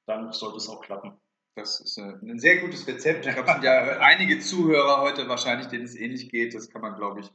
dann 0.06 0.32
sollte 0.32 0.56
es 0.56 0.68
auch 0.68 0.80
klappen. 0.80 1.12
Das 1.54 1.80
ist 1.80 1.98
ein 1.98 2.38
sehr 2.38 2.58
gutes 2.58 2.86
Rezept. 2.86 3.26
Ich 3.26 3.34
glaube, 3.34 3.48
es 3.48 3.54
sind 3.54 3.64
ja 3.64 3.98
einige 3.98 4.38
Zuhörer 4.38 5.02
heute 5.02 5.28
wahrscheinlich, 5.28 5.68
denen 5.68 5.84
es 5.84 5.94
ähnlich 5.94 6.30
geht. 6.30 6.54
Das 6.54 6.70
kann 6.70 6.80
man, 6.80 6.96
glaube 6.96 7.20
ich, 7.20 7.30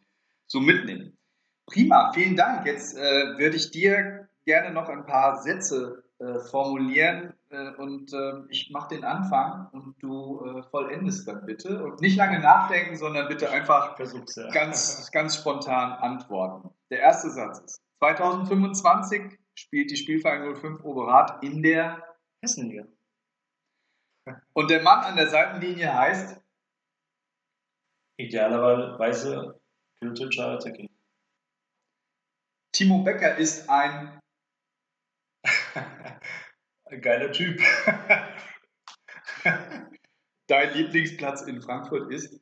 so 0.48 0.60
mitnehmen. 0.60 1.18
Prima, 1.68 2.12
vielen 2.14 2.36
Dank. 2.36 2.66
Jetzt 2.66 2.96
äh, 2.96 3.38
würde 3.38 3.56
ich 3.56 3.72
dir 3.72 4.30
gerne 4.46 4.72
noch 4.72 4.88
ein 4.88 5.06
paar 5.06 5.42
Sätze 5.42 6.04
äh, 6.20 6.40
formulieren 6.40 7.34
äh, 7.50 7.72
und 7.72 8.14
ähm, 8.14 8.48
ich 8.50 8.70
mache 8.72 8.96
den 8.96 9.04
Anfang 9.04 9.68
und 9.72 9.96
du 10.02 10.46
äh, 10.46 10.64
vollendest 10.70 11.28
dann 11.28 11.46
bitte. 11.46 11.84
Und 11.84 12.02
nicht 12.02 12.16
lange 12.16 12.40
nachdenken, 12.40 12.96
sondern 12.96 13.28
bitte 13.28 13.50
einfach 13.50 13.98
ja. 14.00 14.50
ganz, 14.52 15.12
ganz 15.12 15.36
spontan 15.36 15.92
antworten. 15.94 16.70
Der 16.90 17.00
erste 17.00 17.32
Satz 17.32 17.60
ist: 17.60 17.82
2025 18.00 19.38
spielt 19.56 19.92
die 19.92 19.98
Spielverein 19.98 20.56
05 20.56 20.84
Oberrat 20.84 21.44
in 21.44 21.64
der 21.64 22.02
Hessenliga. 22.42 22.86
Und 24.54 24.70
der 24.70 24.82
Mann 24.82 25.04
an 25.04 25.16
der 25.16 25.28
Seitenlinie 25.28 25.94
heißt? 25.94 26.42
Idealerweise 28.18 29.60
Timo 32.72 33.04
Becker 33.04 33.38
ist 33.38 33.70
ein 33.70 34.20
ein 36.86 37.02
geiler 37.02 37.32
Typ. 37.32 37.60
Dein 40.48 40.74
Lieblingsplatz 40.74 41.44
in 41.44 41.62
Frankfurt 41.62 42.12
ist? 42.12 42.40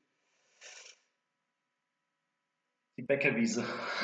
Die 2.97 3.03
Bäckerwiese. 3.03 3.63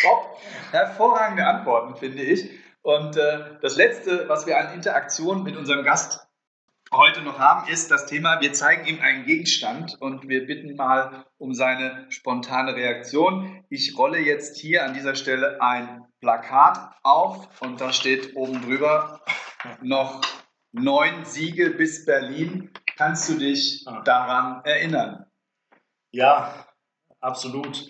Top. 0.00 0.38
Hervorragende 0.70 1.46
Antworten, 1.46 1.96
finde 1.96 2.22
ich. 2.22 2.50
Und 2.82 3.16
äh, 3.16 3.58
das 3.60 3.76
Letzte, 3.76 4.28
was 4.28 4.46
wir 4.46 4.58
an 4.58 4.74
Interaktion 4.74 5.42
mit 5.42 5.56
unserem 5.56 5.84
Gast 5.84 6.23
heute 6.96 7.22
noch 7.22 7.38
haben, 7.38 7.68
ist 7.68 7.90
das 7.90 8.06
Thema, 8.06 8.40
wir 8.40 8.52
zeigen 8.52 8.86
ihm 8.86 9.00
einen 9.00 9.24
Gegenstand 9.24 9.96
und 10.00 10.28
wir 10.28 10.46
bitten 10.46 10.76
mal 10.76 11.24
um 11.38 11.54
seine 11.54 12.06
spontane 12.10 12.74
Reaktion. 12.74 13.64
Ich 13.68 13.96
rolle 13.98 14.18
jetzt 14.18 14.56
hier 14.58 14.84
an 14.84 14.94
dieser 14.94 15.14
Stelle 15.14 15.60
ein 15.60 16.04
Plakat 16.20 16.78
auf 17.02 17.60
und 17.60 17.80
da 17.80 17.92
steht 17.92 18.36
oben 18.36 18.62
drüber 18.62 19.20
noch 19.82 20.20
neun 20.72 21.24
Siege 21.24 21.70
bis 21.70 22.04
Berlin. 22.04 22.70
Kannst 22.96 23.28
du 23.28 23.34
dich 23.34 23.84
ah. 23.86 24.02
daran 24.02 24.64
erinnern? 24.64 25.26
Ja, 26.12 26.66
absolut. 27.20 27.88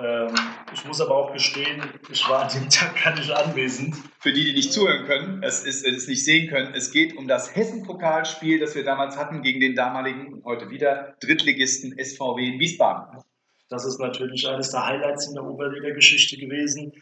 Ähm, 0.00 0.34
ich 0.72 0.84
muss 0.84 1.00
aber 1.00 1.16
auch 1.16 1.32
gestehen, 1.32 1.82
ich 2.10 2.28
war 2.28 2.44
an 2.44 2.48
dem 2.52 2.68
Tag 2.70 3.02
gar 3.02 3.14
nicht 3.14 3.30
anwesend. 3.30 3.96
Für 4.20 4.32
die, 4.32 4.44
die 4.44 4.52
nicht 4.52 4.72
zuhören 4.72 5.06
können, 5.06 5.42
es 5.42 5.64
ist, 5.64 5.84
es 5.84 6.06
nicht 6.06 6.24
sehen 6.24 6.48
können, 6.48 6.74
es 6.74 6.92
geht 6.92 7.16
um 7.16 7.26
das 7.26 7.54
Hessen-Pokalspiel, 7.54 8.60
das 8.60 8.74
wir 8.74 8.84
damals 8.84 9.16
hatten 9.16 9.42
gegen 9.42 9.60
den 9.60 9.74
damaligen 9.74 10.32
und 10.32 10.44
heute 10.44 10.70
wieder 10.70 11.16
Drittligisten 11.20 11.98
SVW 11.98 12.46
in 12.46 12.60
Wiesbaden. 12.60 13.22
Das 13.68 13.84
ist 13.84 13.98
natürlich 13.98 14.48
eines 14.48 14.70
der 14.70 14.86
Highlights 14.86 15.28
in 15.28 15.34
der 15.34 15.44
Oberliga-Geschichte 15.44 16.36
gewesen. 16.38 16.92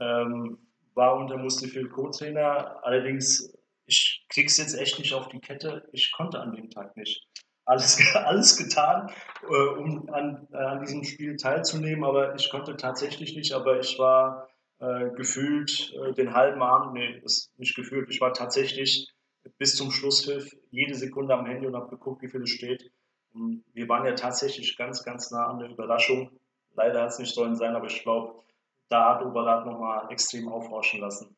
Ähm, 0.00 0.58
war 0.94 1.16
unter 1.16 1.36
Mustafi 1.36 1.84
Co-Trainer. 1.84 2.80
Allerdings, 2.82 3.56
ich 3.86 4.26
krieg's 4.28 4.56
jetzt 4.56 4.74
echt 4.74 4.98
nicht 4.98 5.14
auf 5.14 5.28
die 5.28 5.38
Kette. 5.38 5.88
Ich 5.92 6.10
konnte 6.12 6.40
an 6.40 6.52
dem 6.54 6.70
Tag 6.70 6.96
nicht 6.96 7.28
alles, 7.68 7.98
alles 8.14 8.56
getan, 8.56 9.10
äh, 9.42 9.78
um 9.78 10.08
an, 10.10 10.48
äh, 10.52 10.56
an 10.56 10.80
diesem 10.80 11.04
Spiel 11.04 11.36
teilzunehmen, 11.36 12.04
aber 12.04 12.34
ich 12.34 12.50
konnte 12.50 12.76
tatsächlich 12.76 13.36
nicht, 13.36 13.52
aber 13.52 13.78
ich 13.78 13.98
war 13.98 14.48
äh, 14.80 15.10
gefühlt 15.10 15.92
äh, 15.94 16.12
den 16.14 16.34
halben 16.34 16.62
Abend, 16.62 16.94
nee, 16.94 17.20
ist 17.24 17.52
nicht 17.58 17.76
gefühlt, 17.76 18.10
ich 18.10 18.20
war 18.20 18.32
tatsächlich 18.32 19.12
bis 19.58 19.76
zum 19.76 19.90
Schlusspfiff 19.90 20.50
jede 20.70 20.94
Sekunde 20.94 21.34
am 21.34 21.46
Handy 21.46 21.66
und 21.66 21.76
habe 21.76 21.88
geguckt, 21.88 22.22
wie 22.22 22.28
viel 22.28 22.42
es 22.42 22.50
steht. 22.50 22.90
Und 23.32 23.64
wir 23.72 23.88
waren 23.88 24.04
ja 24.04 24.14
tatsächlich 24.14 24.76
ganz, 24.76 25.04
ganz 25.04 25.30
nah 25.30 25.46
an 25.46 25.58
der 25.58 25.70
Überraschung. 25.70 26.30
Leider 26.74 27.02
hat 27.02 27.10
es 27.10 27.18
nicht 27.18 27.34
sollen 27.34 27.56
sein, 27.56 27.74
aber 27.74 27.86
ich 27.86 28.02
glaube, 28.02 28.42
da 28.88 29.14
hat 29.14 29.24
Oberrat 29.24 29.66
nochmal 29.66 30.10
extrem 30.10 30.48
aufhorchen 30.48 31.00
lassen. 31.00 31.37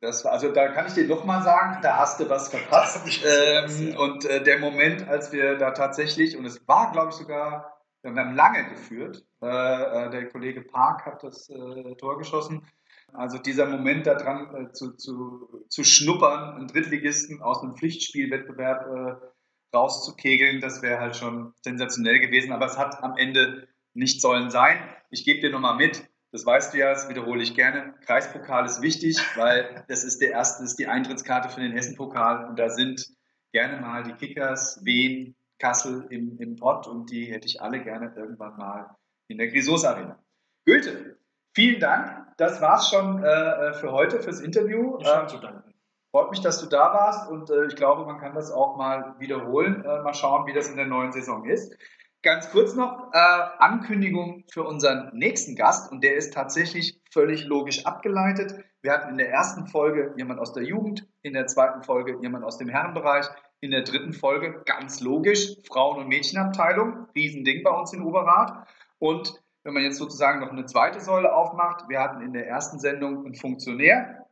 Das, 0.00 0.26
also 0.26 0.52
da 0.52 0.68
kann 0.68 0.86
ich 0.86 0.94
dir 0.94 1.06
noch 1.06 1.24
mal 1.24 1.42
sagen, 1.42 1.78
da 1.82 1.96
hast 1.96 2.20
du 2.20 2.28
was 2.28 2.48
verpasst. 2.48 3.06
Ähm, 3.24 3.88
ja. 3.90 3.98
Und 3.98 4.24
äh, 4.24 4.42
der 4.42 4.58
Moment, 4.58 5.08
als 5.08 5.32
wir 5.32 5.56
da 5.56 5.70
tatsächlich, 5.70 6.36
und 6.36 6.44
es 6.44 6.66
war, 6.68 6.92
glaube 6.92 7.10
ich, 7.10 7.16
sogar, 7.16 7.82
wir 8.02 8.14
haben 8.14 8.36
lange 8.36 8.68
geführt, 8.70 9.24
äh, 9.42 9.46
äh, 9.46 10.10
der 10.10 10.28
Kollege 10.28 10.62
Park 10.62 11.06
hat 11.06 11.22
das 11.22 11.48
äh, 11.48 11.94
Tor 11.96 12.18
geschossen. 12.18 12.66
Also 13.12 13.38
dieser 13.38 13.66
Moment 13.66 14.06
daran 14.06 14.54
äh, 14.54 14.72
zu, 14.72 14.92
zu, 14.92 15.64
zu 15.68 15.84
schnuppern, 15.84 16.56
einen 16.56 16.68
Drittligisten 16.68 17.40
aus 17.40 17.62
einem 17.62 17.74
Pflichtspielwettbewerb 17.74 18.86
äh, 18.86 19.76
rauszukegeln, 19.76 20.60
das 20.60 20.82
wäre 20.82 21.00
halt 21.00 21.16
schon 21.16 21.54
sensationell 21.62 22.20
gewesen. 22.20 22.52
Aber 22.52 22.66
es 22.66 22.78
hat 22.78 23.02
am 23.02 23.16
Ende 23.16 23.68
nicht 23.94 24.20
sollen 24.20 24.50
sein. 24.50 24.78
Ich 25.10 25.24
gebe 25.24 25.40
dir 25.40 25.50
nochmal 25.50 25.76
mit, 25.76 26.08
das 26.36 26.44
weißt 26.44 26.74
du 26.74 26.78
ja, 26.78 26.90
das 26.90 27.08
wiederhole 27.08 27.42
ich 27.42 27.54
gerne. 27.54 27.94
Kreispokal 28.04 28.66
ist 28.66 28.82
wichtig, 28.82 29.16
weil 29.36 29.86
das 29.88 30.04
ist 30.04 30.20
der 30.20 30.32
erste, 30.32 30.62
das 30.62 30.72
ist 30.72 30.78
die 30.78 30.86
Eintrittskarte 30.86 31.48
für 31.48 31.62
den 31.62 31.72
Hessenpokal 31.72 32.46
und 32.46 32.58
da 32.58 32.68
sind 32.68 33.08
gerne 33.52 33.80
mal 33.80 34.02
die 34.02 34.12
Kickers, 34.12 34.84
Wien, 34.84 35.34
Kassel 35.58 36.06
im, 36.10 36.36
im 36.38 36.56
Pott 36.56 36.86
und 36.88 37.10
die 37.10 37.24
hätte 37.32 37.46
ich 37.46 37.62
alle 37.62 37.82
gerne 37.82 38.12
irgendwann 38.14 38.54
mal 38.58 38.96
in 39.28 39.38
der 39.38 39.48
Grisos 39.48 39.86
Arena. 39.86 40.22
Goethe, 40.66 41.16
vielen 41.54 41.80
Dank. 41.80 42.26
Das 42.36 42.60
war's 42.60 42.90
schon 42.90 43.24
äh, 43.24 43.72
für 43.72 43.92
heute, 43.92 44.20
fürs 44.20 44.40
Interview. 44.40 44.98
Ich 45.00 45.06
habe 45.06 45.28
zu 45.28 45.38
danken. 45.38 45.72
Freut 46.10 46.30
mich, 46.30 46.42
dass 46.42 46.60
du 46.60 46.66
da 46.66 46.92
warst 46.92 47.30
und 47.30 47.48
äh, 47.48 47.64
ich 47.64 47.76
glaube, 47.76 48.04
man 48.04 48.18
kann 48.18 48.34
das 48.34 48.50
auch 48.50 48.76
mal 48.76 49.14
wiederholen. 49.18 49.82
Äh, 49.86 50.02
mal 50.02 50.12
schauen, 50.12 50.46
wie 50.46 50.52
das 50.52 50.68
in 50.68 50.76
der 50.76 50.86
neuen 50.86 51.12
Saison 51.12 51.46
ist. 51.46 51.74
Ganz 52.22 52.50
kurz 52.50 52.74
noch 52.74 53.12
äh, 53.12 53.18
Ankündigung 53.58 54.44
für 54.50 54.64
unseren 54.64 55.10
nächsten 55.12 55.54
Gast 55.54 55.92
und 55.92 56.02
der 56.02 56.16
ist 56.16 56.34
tatsächlich 56.34 57.00
völlig 57.10 57.44
logisch 57.44 57.86
abgeleitet. 57.86 58.54
Wir 58.82 58.92
hatten 58.92 59.10
in 59.10 59.18
der 59.18 59.30
ersten 59.30 59.66
Folge 59.66 60.12
jemand 60.16 60.40
aus 60.40 60.52
der 60.52 60.64
Jugend, 60.64 61.06
in 61.22 61.34
der 61.34 61.46
zweiten 61.46 61.82
Folge 61.82 62.18
jemand 62.20 62.44
aus 62.44 62.58
dem 62.58 62.68
Herrenbereich, 62.68 63.26
in 63.60 63.70
der 63.70 63.82
dritten 63.82 64.12
Folge 64.12 64.62
ganz 64.64 65.00
logisch 65.00 65.56
Frauen- 65.66 65.98
und 65.98 66.08
Mädchenabteilung, 66.08 67.06
Riesending 67.14 67.62
bei 67.62 67.70
uns 67.70 67.92
in 67.92 68.02
Oberrat. 68.02 68.66
Und 68.98 69.34
wenn 69.64 69.74
man 69.74 69.82
jetzt 69.82 69.98
sozusagen 69.98 70.40
noch 70.40 70.50
eine 70.50 70.66
zweite 70.66 71.00
Säule 71.00 71.34
aufmacht, 71.34 71.88
wir 71.88 72.00
hatten 72.00 72.22
in 72.22 72.32
der 72.32 72.46
ersten 72.46 72.78
Sendung 72.78 73.24
einen 73.24 73.34
Funktionär, 73.34 74.26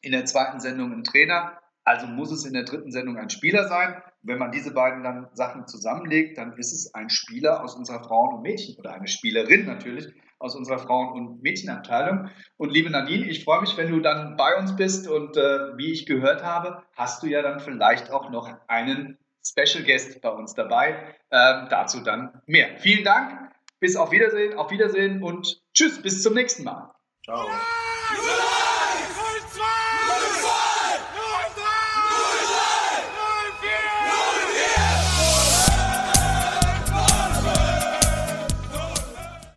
in 0.00 0.12
der 0.12 0.24
zweiten 0.24 0.58
Sendung 0.58 0.92
einen 0.92 1.04
Trainer, 1.04 1.60
also 1.84 2.06
muss 2.06 2.32
es 2.32 2.44
in 2.44 2.54
der 2.54 2.64
dritten 2.64 2.90
Sendung 2.90 3.16
ein 3.16 3.30
Spieler 3.30 3.68
sein. 3.68 4.02
Wenn 4.22 4.38
man 4.38 4.52
diese 4.52 4.72
beiden 4.72 5.02
dann 5.02 5.28
Sachen 5.32 5.66
zusammenlegt, 5.66 6.38
dann 6.38 6.52
ist 6.56 6.72
es 6.72 6.94
ein 6.94 7.10
Spieler 7.10 7.62
aus 7.62 7.74
unserer 7.74 8.04
Frauen- 8.04 8.34
und 8.36 8.42
Mädchen 8.42 8.76
oder 8.78 8.92
eine 8.92 9.08
Spielerin 9.08 9.66
natürlich 9.66 10.06
aus 10.38 10.56
unserer 10.56 10.78
Frauen- 10.78 11.12
und 11.12 11.42
Mädchenabteilung. 11.42 12.28
Und 12.56 12.72
liebe 12.72 12.90
Nadine, 12.90 13.26
ich 13.26 13.44
freue 13.44 13.60
mich, 13.60 13.76
wenn 13.76 13.90
du 13.90 14.00
dann 14.00 14.36
bei 14.36 14.56
uns 14.56 14.76
bist 14.76 15.08
und 15.08 15.36
äh, 15.36 15.76
wie 15.76 15.92
ich 15.92 16.06
gehört 16.06 16.42
habe, 16.42 16.82
hast 16.96 17.22
du 17.22 17.28
ja 17.28 17.42
dann 17.42 17.60
vielleicht 17.60 18.10
auch 18.10 18.30
noch 18.30 18.50
einen 18.66 19.18
Special 19.44 19.84
Guest 19.84 20.20
bei 20.20 20.30
uns 20.30 20.54
dabei. 20.54 21.14
Ähm, 21.30 21.66
dazu 21.70 22.00
dann 22.00 22.42
mehr. 22.46 22.76
Vielen 22.78 23.04
Dank, 23.04 23.52
bis 23.80 23.96
auf 23.96 24.10
Wiedersehen, 24.10 24.54
auf 24.54 24.70
Wiedersehen 24.70 25.22
und 25.22 25.62
tschüss, 25.74 26.02
bis 26.02 26.22
zum 26.22 26.34
nächsten 26.34 26.64
Mal. 26.64 26.92
Ciao. 27.24 27.48